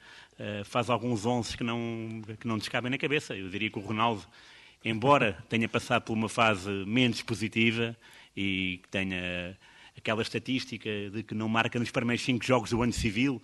faz 0.65 0.87
alguns 0.87 1.25
onces 1.25 1.55
que 1.55 1.63
não, 1.63 2.21
que 2.39 2.47
não 2.47 2.59
descabem 2.59 2.91
na 2.91 2.97
cabeça. 2.99 3.35
Eu 3.35 3.49
diria 3.49 3.71
que 3.71 3.79
o 3.79 3.81
Ronaldo, 3.81 4.23
embora 4.85 5.43
tenha 5.49 5.67
passado 5.67 6.03
por 6.03 6.13
uma 6.13 6.29
fase 6.29 6.69
menos 6.85 7.23
positiva 7.23 7.97
e 8.37 8.81
que 8.83 8.89
tenha 8.89 9.57
aquela 9.97 10.21
estatística 10.21 10.91
de 11.11 11.23
que 11.23 11.33
não 11.33 11.49
marca 11.49 11.79
nos 11.79 11.89
primeiros 11.89 12.23
cinco 12.23 12.45
jogos 12.45 12.69
do 12.69 12.83
ano 12.83 12.93
civil, 12.93 13.41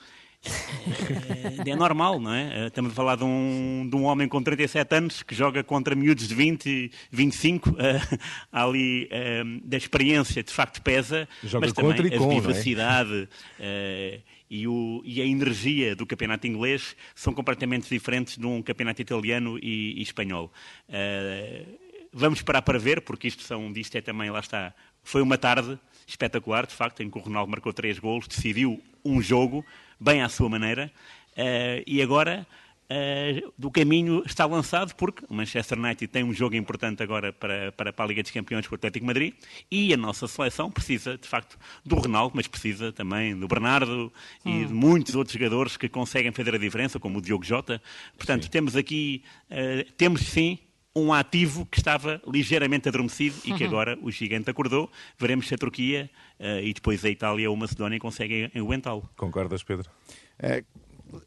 é, 1.66 1.70
é, 1.70 1.76
normal, 1.76 2.20
não 2.20 2.34
é? 2.34 2.64
Eh, 2.64 2.68
estamos 2.68 2.92
a 2.92 2.96
falar 2.96 3.16
de 3.16 3.24
um, 3.24 3.88
de 3.90 3.96
um 3.96 4.04
homem 4.04 4.28
com 4.28 4.42
37 4.42 4.96
anos 4.96 5.24
que 5.24 5.36
joga 5.36 5.64
contra 5.64 5.96
miúdos 5.96 6.28
de 6.28 6.36
20, 6.36 6.92
25. 7.12 7.70
Uh, 7.70 7.76
ali 8.52 9.06
uh, 9.06 9.68
da 9.68 9.78
experiência 9.78 10.44
de 10.44 10.52
facto 10.52 10.82
pesa, 10.82 11.28
joga 11.44 11.68
mas 11.68 11.74
também 11.74 12.14
a 12.14 12.18
com, 12.18 12.32
é? 12.32 12.36
vivacidade 12.36 13.30
é? 13.60 14.22
uh, 14.24 14.32
e, 14.50 14.68
o, 14.68 15.02
e, 15.04 15.22
a 15.22 15.26
energia 15.26 15.96
do 15.96 16.06
campeonato 16.06 16.48
inglês 16.48 16.96
são 17.14 17.34
completamente 17.34 17.90
diferentes 17.90 18.38
de 18.38 18.46
um 18.46 18.62
campeonato 18.62 19.02
italiano 19.02 19.60
e, 19.60 20.00
e 20.00 20.02
espanhol. 20.02 20.52
Uh, 20.88 21.88
vamos 22.14 22.40
esperar 22.40 22.62
para 22.62 22.80
ver, 22.80 23.02
porque 23.02 23.28
isto, 23.28 23.44
são, 23.44 23.72
isto 23.76 23.96
é 23.98 24.02
também, 24.02 24.30
lá 24.30 24.40
está, 24.40 24.74
foi 25.08 25.22
uma 25.22 25.38
tarde 25.38 25.80
espetacular, 26.06 26.68
de 26.68 26.74
facto, 26.74 27.02
em 27.02 27.10
que 27.10 27.18
o 27.18 27.22
Ronaldo 27.22 27.50
marcou 27.50 27.72
três 27.72 27.98
golos, 27.98 28.28
decidiu 28.28 28.82
um 29.06 29.22
jogo, 29.22 29.66
bem 29.98 30.22
à 30.22 30.28
sua 30.28 30.50
maneira, 30.50 30.92
uh, 31.32 31.82
e 31.88 32.02
agora 32.02 32.46
uh, 32.92 33.54
do 33.58 33.72
caminho 33.72 34.22
está 34.26 34.46
lançado 34.46 34.94
porque 34.96 35.24
o 35.30 35.34
Manchester 35.34 35.80
United 35.80 36.08
tem 36.08 36.26
um 36.26 36.34
jogo 36.34 36.58
importante 36.58 37.02
agora 37.02 37.32
para, 37.32 37.72
para, 37.72 37.94
para 37.94 38.04
a 38.04 38.08
Liga 38.10 38.22
dos 38.22 38.32
Campeões 38.32 38.68
com 38.68 38.76
o 38.76 38.78
Atlético 38.78 39.06
Madrid 39.06 39.34
e 39.72 39.94
a 39.94 39.98
nossa 39.98 40.28
seleção 40.28 40.70
precisa, 40.70 41.18
de 41.18 41.28
facto, 41.28 41.58
do 41.86 41.96
Ronaldo, 41.96 42.34
mas 42.36 42.46
precisa 42.46 42.92
também 42.92 43.34
do 43.34 43.48
Bernardo 43.48 44.12
hum. 44.46 44.62
e 44.62 44.66
de 44.66 44.74
muitos 44.74 45.16
outros 45.16 45.34
jogadores 45.34 45.78
que 45.78 45.88
conseguem 45.88 46.34
fazer 46.34 46.54
a 46.54 46.58
diferença, 46.58 47.00
como 47.00 47.20
o 47.20 47.22
Diogo 47.22 47.46
Jota. 47.46 47.82
Portanto, 48.18 48.44
sim. 48.44 48.50
temos 48.50 48.76
aqui, 48.76 49.24
uh, 49.50 49.90
temos 49.94 50.20
sim 50.24 50.60
um 50.98 51.14
ativo 51.14 51.66
que 51.66 51.78
estava 51.78 52.22
ligeiramente 52.28 52.90
adormecido 52.90 53.38
e 53.46 53.54
que 53.54 53.64
uhum. 53.64 53.70
agora 53.70 54.00
o 54.02 54.12
gigante 54.12 54.50
acordou. 54.50 54.90
Veremos 55.18 55.48
se 55.48 55.54
a 55.54 55.58
Turquia 55.58 56.10
uh, 56.40 56.60
e 56.62 56.74
depois 56.74 57.04
a 57.06 57.10
Itália 57.10 57.50
ou 57.50 57.56
a 57.56 57.60
Macedónia 57.60 58.00
conseguem 58.00 58.52
aguentá-lo. 58.56 59.08
Concordas, 59.16 59.64
Pedro? 59.64 59.90
É, 60.40 60.64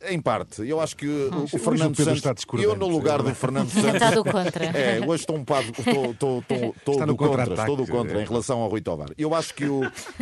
em 0.09 0.21
parte, 0.21 0.67
eu 0.67 0.81
acho 0.81 0.97
que 0.97 1.07
o, 1.07 1.45
o 1.45 1.49
Fernando 1.49 1.99
o 1.99 2.21
Santos. 2.21 2.45
eu, 2.59 2.77
no 2.77 2.89
lugar 2.89 3.23
do 3.23 3.35
Fernando 3.35 3.69
Santos. 3.71 3.95
Está 3.95 4.11
do 4.11 4.25
contra. 4.25 4.65
É, 4.67 5.01
hoje 5.01 5.23
estou 5.23 5.37
um 5.37 5.41
bocado. 5.41 5.69
Estou, 5.71 6.11
estou, 6.11 6.39
estou, 6.41 6.75
estou 6.77 7.07
do 7.07 7.17
contra, 7.17 7.55
estou 7.55 7.77
do 7.77 7.87
contra 7.87 8.23
em 8.23 8.25
relação 8.27 8.61
ao 8.61 8.69
Rui 8.69 8.81
Tovar. 8.81 9.09
Eu 9.17 9.35
acho 9.35 9.55
que 9.55 9.67
o, 9.67 9.81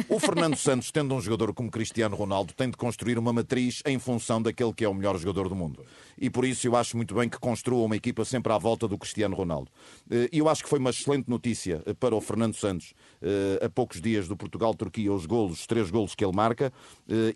o 0.08 0.18
Fernando 0.18 0.56
Santos, 0.56 0.90
tendo 0.90 1.14
um 1.14 1.20
jogador 1.20 1.52
como 1.52 1.70
Cristiano 1.70 2.16
Ronaldo, 2.16 2.52
tem 2.54 2.70
de 2.70 2.76
construir 2.76 3.18
uma 3.18 3.32
matriz 3.32 3.82
em 3.86 3.98
função 3.98 4.40
daquele 4.40 4.72
que 4.72 4.84
é 4.84 4.88
o 4.88 4.94
melhor 4.94 5.16
jogador 5.18 5.48
do 5.48 5.54
mundo. 5.54 5.84
E 6.20 6.28
por 6.28 6.44
isso 6.44 6.66
eu 6.66 6.74
acho 6.74 6.96
muito 6.96 7.14
bem 7.14 7.28
que 7.28 7.38
construa 7.38 7.84
uma 7.84 7.96
equipa 7.96 8.24
sempre 8.24 8.52
à 8.52 8.58
volta 8.58 8.88
do 8.88 8.98
Cristiano 8.98 9.36
Ronaldo. 9.36 9.70
Eh, 10.10 10.28
e 10.32 10.38
eu 10.38 10.48
acho 10.48 10.64
que 10.64 10.68
foi 10.68 10.78
uma 10.78 10.90
excelente 10.90 11.30
notícia 11.30 11.82
eh, 11.86 11.94
para 11.94 12.14
o 12.14 12.20
Fernando 12.20 12.54
Santos, 12.54 12.92
eh, 13.22 13.64
a 13.64 13.68
poucos 13.68 14.00
dias 14.00 14.26
do 14.26 14.36
Portugal-Turquia, 14.36 15.12
os 15.12 15.26
golos, 15.26 15.60
os 15.60 15.66
três 15.66 15.90
golos 15.90 16.14
que 16.14 16.24
ele 16.24 16.34
marca, 16.34 16.72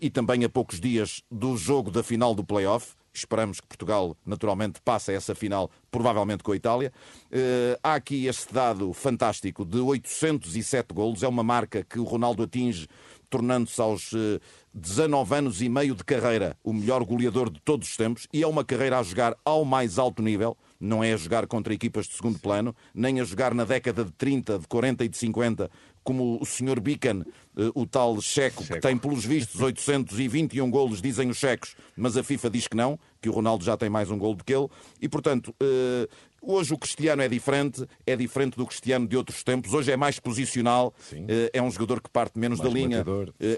e 0.01 0.09
também 0.09 0.43
a 0.43 0.49
poucos 0.49 0.79
dias 0.79 1.23
do 1.31 1.55
jogo 1.57 1.89
da 1.89 2.03
final 2.03 2.12
do 2.17 2.43
play-off. 2.43 2.93
Esperamos 3.13 3.59
que 3.59 3.67
Portugal, 3.67 4.17
naturalmente, 4.25 4.81
passe 4.83 5.11
a 5.11 5.13
essa 5.13 5.35
final, 5.35 5.69
provavelmente 5.91 6.43
com 6.43 6.51
a 6.51 6.55
Itália. 6.55 6.91
Uh, 7.31 7.77
há 7.83 7.93
aqui 7.93 8.25
este 8.25 8.51
dado 8.51 8.91
fantástico 8.91 9.63
de 9.63 9.77
807 9.77 10.93
golos. 10.93 11.21
É 11.21 11.27
uma 11.27 11.43
marca 11.43 11.83
que 11.83 11.99
o 11.99 12.03
Ronaldo 12.03 12.41
atinge, 12.41 12.87
tornando-se 13.29 13.79
aos 13.79 14.11
uh, 14.13 14.41
19 14.73 15.35
anos 15.35 15.61
e 15.61 15.69
meio 15.69 15.93
de 15.93 16.03
carreira 16.03 16.57
o 16.63 16.73
melhor 16.73 17.05
goleador 17.05 17.51
de 17.51 17.59
todos 17.61 17.87
os 17.87 17.95
tempos. 17.95 18.27
E 18.33 18.41
é 18.41 18.47
uma 18.47 18.65
carreira 18.65 18.97
a 18.97 19.03
jogar 19.03 19.35
ao 19.45 19.63
mais 19.63 19.99
alto 19.99 20.23
nível. 20.23 20.57
Não 20.79 21.03
é 21.03 21.13
a 21.13 21.17
jogar 21.17 21.45
contra 21.45 21.73
equipas 21.73 22.07
de 22.07 22.15
segundo 22.15 22.39
plano, 22.39 22.75
nem 22.95 23.21
a 23.21 23.23
jogar 23.23 23.53
na 23.53 23.63
década 23.63 24.03
de 24.03 24.11
30, 24.11 24.57
de 24.57 24.67
40 24.67 25.05
e 25.05 25.07
de 25.07 25.17
50, 25.17 25.69
como 26.03 26.39
o 26.41 26.45
Sr. 26.45 26.79
Bican, 26.79 27.23
eh, 27.57 27.71
o 27.73 27.85
tal 27.85 28.19
checo, 28.21 28.63
que 28.63 28.79
tem, 28.79 28.97
pelos 28.97 29.25
vistos, 29.25 29.61
821 29.61 30.69
golos, 30.69 31.01
dizem 31.01 31.29
os 31.29 31.37
checos, 31.37 31.75
mas 31.95 32.17
a 32.17 32.23
FIFA 32.23 32.49
diz 32.49 32.67
que 32.67 32.75
não, 32.75 32.99
que 33.21 33.29
o 33.29 33.31
Ronaldo 33.31 33.63
já 33.63 33.77
tem 33.77 33.89
mais 33.89 34.11
um 34.11 34.17
golo 34.17 34.35
do 34.35 34.43
que 34.43 34.53
ele. 34.53 34.67
E, 35.01 35.07
portanto, 35.07 35.55
eh, 35.61 36.07
hoje 36.41 36.73
o 36.73 36.77
Cristiano 36.77 37.21
é 37.21 37.29
diferente, 37.29 37.85
é 38.05 38.15
diferente 38.15 38.57
do 38.57 38.65
Cristiano 38.65 39.07
de 39.07 39.15
outros 39.15 39.43
tempos. 39.43 39.73
Hoje 39.73 39.91
é 39.91 39.97
mais 39.97 40.19
posicional, 40.19 40.93
Sim. 40.99 41.25
Eh, 41.27 41.51
é 41.53 41.61
um 41.61 41.71
jogador 41.71 42.01
que 42.01 42.09
parte 42.09 42.37
menos 42.37 42.59
mais 42.59 42.71
da 42.71 42.79
linha, 42.79 43.05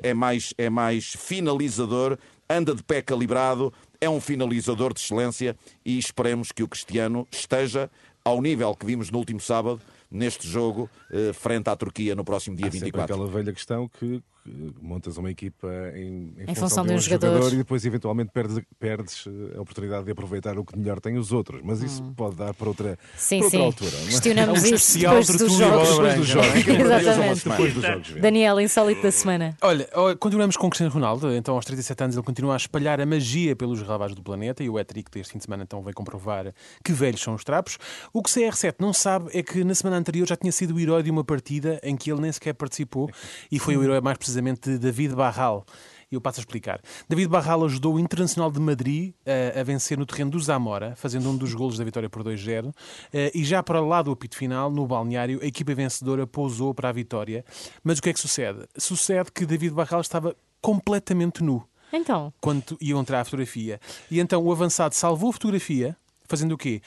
é 0.04 0.14
mais, 0.14 0.54
é 0.58 0.70
mais 0.70 1.14
finalizador, 1.18 2.18
anda 2.50 2.76
de 2.76 2.84
pé 2.84 3.02
calibrado, 3.02 3.74
é 4.00 4.10
um 4.10 4.22
finalizador 4.22 4.94
de 4.94 5.00
excelência 5.00 5.56
e 5.84 5.98
esperemos 5.98 6.52
que 6.52 6.62
o 6.62 6.68
Cristiano 6.68 7.28
esteja 7.32 7.90
ao 8.24 8.42
nível 8.42 8.76
que 8.76 8.86
vimos 8.86 9.10
no 9.10 9.18
último 9.20 9.40
sábado 9.40 9.82
neste 10.16 10.48
jogo 10.48 10.90
eh, 11.12 11.34
frente 11.34 11.70
à 11.70 11.76
Turquia 11.76 12.16
no 12.16 12.24
próximo 12.24 12.56
dia 12.56 12.68
Há 12.68 12.72
sempre 12.72 12.86
24. 12.86 13.14
aquela 13.16 13.30
velha 13.30 13.54
questão 13.54 13.88
que, 13.88 14.20
que 14.20 14.24
montas 14.82 15.18
uma 15.18 15.30
equipa 15.32 15.68
em, 15.96 16.34
Em 16.48 16.56
função 16.56 16.86
de 16.86 16.94
um 16.94 17.00
jogador. 17.00 17.52
e 17.54 17.58
depois 17.58 17.86
eventualmente 17.86 18.32
perdes, 18.32 18.62
perdes 18.80 19.26
eh, 19.28 19.58
a 19.58 19.62
oportunidade 19.62 20.06
de 20.06 20.12
aproveitar 20.12 20.58
o 20.58 20.64
que 20.66 20.78
melhor 20.78 21.00
tem 21.00 21.18
os 21.18 21.32
outros. 21.32 21.62
Mas 21.64 21.82
isso 21.82 22.04
pode 22.16 22.36
dar 22.36 22.54
para 22.54 22.68
outra, 22.68 23.00
Sim, 23.18 23.38
para 23.40 23.46
outra 23.46 23.60
sim. 23.60 23.66
altura. 23.66 23.92
não 23.92 24.00
é? 24.00 24.06
Questionamos 24.06 24.58
É 24.58 24.62
um 24.62 24.66
isso 24.66 24.76
especial 24.76 25.16
depois 25.20 25.38
dos 25.40 25.58
jogos. 25.58 25.90
Depois 25.90 26.16
dos 26.16 26.28
jogos. 26.28 26.68
Exatamente. 26.68 27.50
Depois 27.50 27.74
dos 27.74 27.84
jogos. 27.84 28.08
vê. 28.10 28.20
Daniela, 28.20 28.64
insólito 28.64 29.02
da 29.02 29.12
semana. 29.12 29.58
Olha, 29.62 29.90
continuamos 30.20 30.58
com 30.58 30.68
o 30.68 30.70
Cristiano 30.70 30.94
Ronaldo. 30.94 31.32
Então, 31.34 31.56
aos 31.56 31.66
37 31.66 32.04
anos, 32.04 32.16
ele 32.16 32.26
continua 32.26 32.54
a 32.54 32.58
espalhar 32.58 33.00
a 33.02 33.06
magia 33.06 33.56
pelos 33.56 33.82
ravados 33.82 34.16
do 34.16 34.22
planeta 34.22 34.64
e 34.64 34.70
o 34.70 34.78
hat-trick 34.78 35.10
deste 35.12 35.34
fim 35.34 35.38
de 35.40 35.46
semana 35.46 35.64
então 35.64 35.82
veio 35.82 35.96
comprovar 35.96 36.54
que 36.84 36.92
velhos 36.94 37.22
são 37.22 37.34
os 37.34 37.44
trapos. 37.44 37.78
O 38.14 38.22
que 38.22 38.30
CR7 38.30 38.76
não 38.80 38.94
sabe 38.94 39.30
é 39.34 39.42
que 39.42 39.64
na 39.64 39.74
semana 39.74 39.98
anterior 39.98 40.28
já 40.28 40.36
tinha 40.36 40.52
sido 40.52 40.76
o 40.76 40.80
herói 40.80 41.02
de 41.04 41.10
uma 41.10 41.24
partida 41.24 41.80
em 41.84 41.96
que 41.96 42.12
ele 42.12 42.22
nem 42.22 42.32
sequer 42.32 42.54
participou 42.54 43.10
e 43.52 43.58
foi 43.60 43.76
o 43.78 43.84
herói 43.84 44.02
mais 44.02 44.18
precisamente 44.18 44.35
de 44.42 44.78
David 44.78 45.16
Barral. 45.16 45.66
Eu 46.12 46.22
passo 46.22 46.40
a 46.40 46.42
explicar. 46.42 46.80
David 47.10 47.28
Barral 47.28 47.66
ajudou 47.66 47.96
o 47.96 48.00
Internacional 48.00 48.52
de 48.52 48.60
Madrid 48.60 49.14
eh, 49.26 49.54
a 49.60 49.64
vencer 49.64 49.98
no 49.98 50.06
terreno 50.06 50.32
do 50.32 50.40
Zamora, 50.40 50.96
fazendo 50.96 51.30
um 51.30 51.36
dos 51.36 51.54
golos 51.54 51.78
da 51.78 51.84
vitória 51.84 52.10
por 52.10 52.24
2-0. 52.24 52.74
Eh, 53.12 53.32
e 53.34 53.44
já 53.44 53.62
para 53.64 53.82
lá 53.82 54.02
do 54.02 54.12
apito 54.12 54.38
final, 54.38 54.70
no 54.70 54.86
balneário, 54.86 55.40
a 55.42 55.46
equipa 55.46 55.74
vencedora 55.74 56.28
pousou 56.28 56.74
para 56.74 56.90
a 56.90 56.92
vitória. 56.92 57.44
Mas 57.84 57.98
o 57.98 58.02
que 58.02 58.10
é 58.10 58.14
que 58.14 58.20
sucede? 58.20 58.60
Sucede 58.78 59.32
que 59.32 59.46
David 59.46 59.74
Barral 59.74 60.02
estava 60.02 60.36
completamente 60.62 61.44
nu 61.44 61.64
Então, 61.92 62.34
quando 62.40 62.78
iam 62.80 63.00
entrar 63.00 63.22
a 63.22 63.26
fotografia. 63.26 63.80
E 64.10 64.20
então 64.20 64.44
o 64.44 64.52
avançado 64.52 64.96
salvou 64.96 65.30
a 65.30 65.34
fotografia, 65.34 65.98
fazendo 66.28 66.54
o 66.54 66.58
quê? 66.58 66.82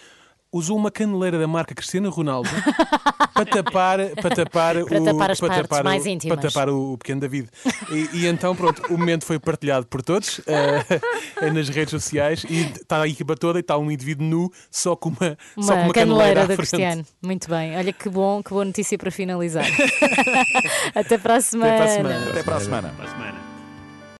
Usou 0.52 0.76
uma 0.76 0.90
caneleira 0.90 1.38
da 1.38 1.46
marca 1.46 1.74
Cristiano 1.74 2.08
Ronaldo 2.08 2.48
para 3.34 3.44
tapar, 3.44 3.98
para 4.16 4.34
tapar, 4.34 4.84
Para 4.84 5.00
o, 5.00 5.04
tapar 5.04 5.30
as 5.30 5.40
partes 5.40 5.62
tapar 5.62 5.84
mais 5.84 6.04
o, 6.04 6.08
íntimas. 6.08 6.38
Para 6.38 6.50
tapar 6.50 6.70
o, 6.70 6.96
pequeno 6.96 7.20
David. 7.20 7.48
E, 7.90 8.18
e 8.18 8.26
então, 8.26 8.56
pronto, 8.56 8.82
o 8.88 8.96
momento 8.96 9.24
foi 9.24 9.38
partilhado 9.38 9.86
por 9.86 10.02
todos 10.02 10.40
eh, 10.48 11.50
nas 11.50 11.68
redes 11.68 11.90
sociais 11.90 12.44
e 12.48 12.62
está 12.62 13.02
a 13.02 13.08
equipa 13.08 13.36
toda 13.36 13.58
e 13.58 13.60
está 13.60 13.76
um 13.76 13.90
indivíduo 13.90 14.26
nu 14.26 14.52
só 14.70 14.96
com 14.96 15.10
uma, 15.10 15.38
só 15.60 15.72
com 15.72 15.80
uma 15.80 15.88
uma 15.88 15.94
caneleira 15.94 16.42
à 16.42 16.46
da. 16.46 16.56
Cristiano. 16.56 17.04
Muito 17.22 17.48
bem. 17.48 17.76
Olha 17.76 17.92
que 17.92 18.08
bom, 18.08 18.42
que 18.42 18.50
boa 18.50 18.64
notícia 18.64 18.98
para 18.98 19.10
finalizar. 19.10 19.66
Até 20.94 21.18
para 21.18 21.36
a 21.36 21.40
semana. 21.40 21.74
Até 21.74 21.82
para 21.82 21.84
a 21.84 21.96
semana. 21.96 22.30
Até 22.30 22.42
para 22.42 22.56
a 22.56 22.60
semana. 22.60 22.88
Para 22.96 23.04
a 23.04 23.10
semana. 23.10 23.47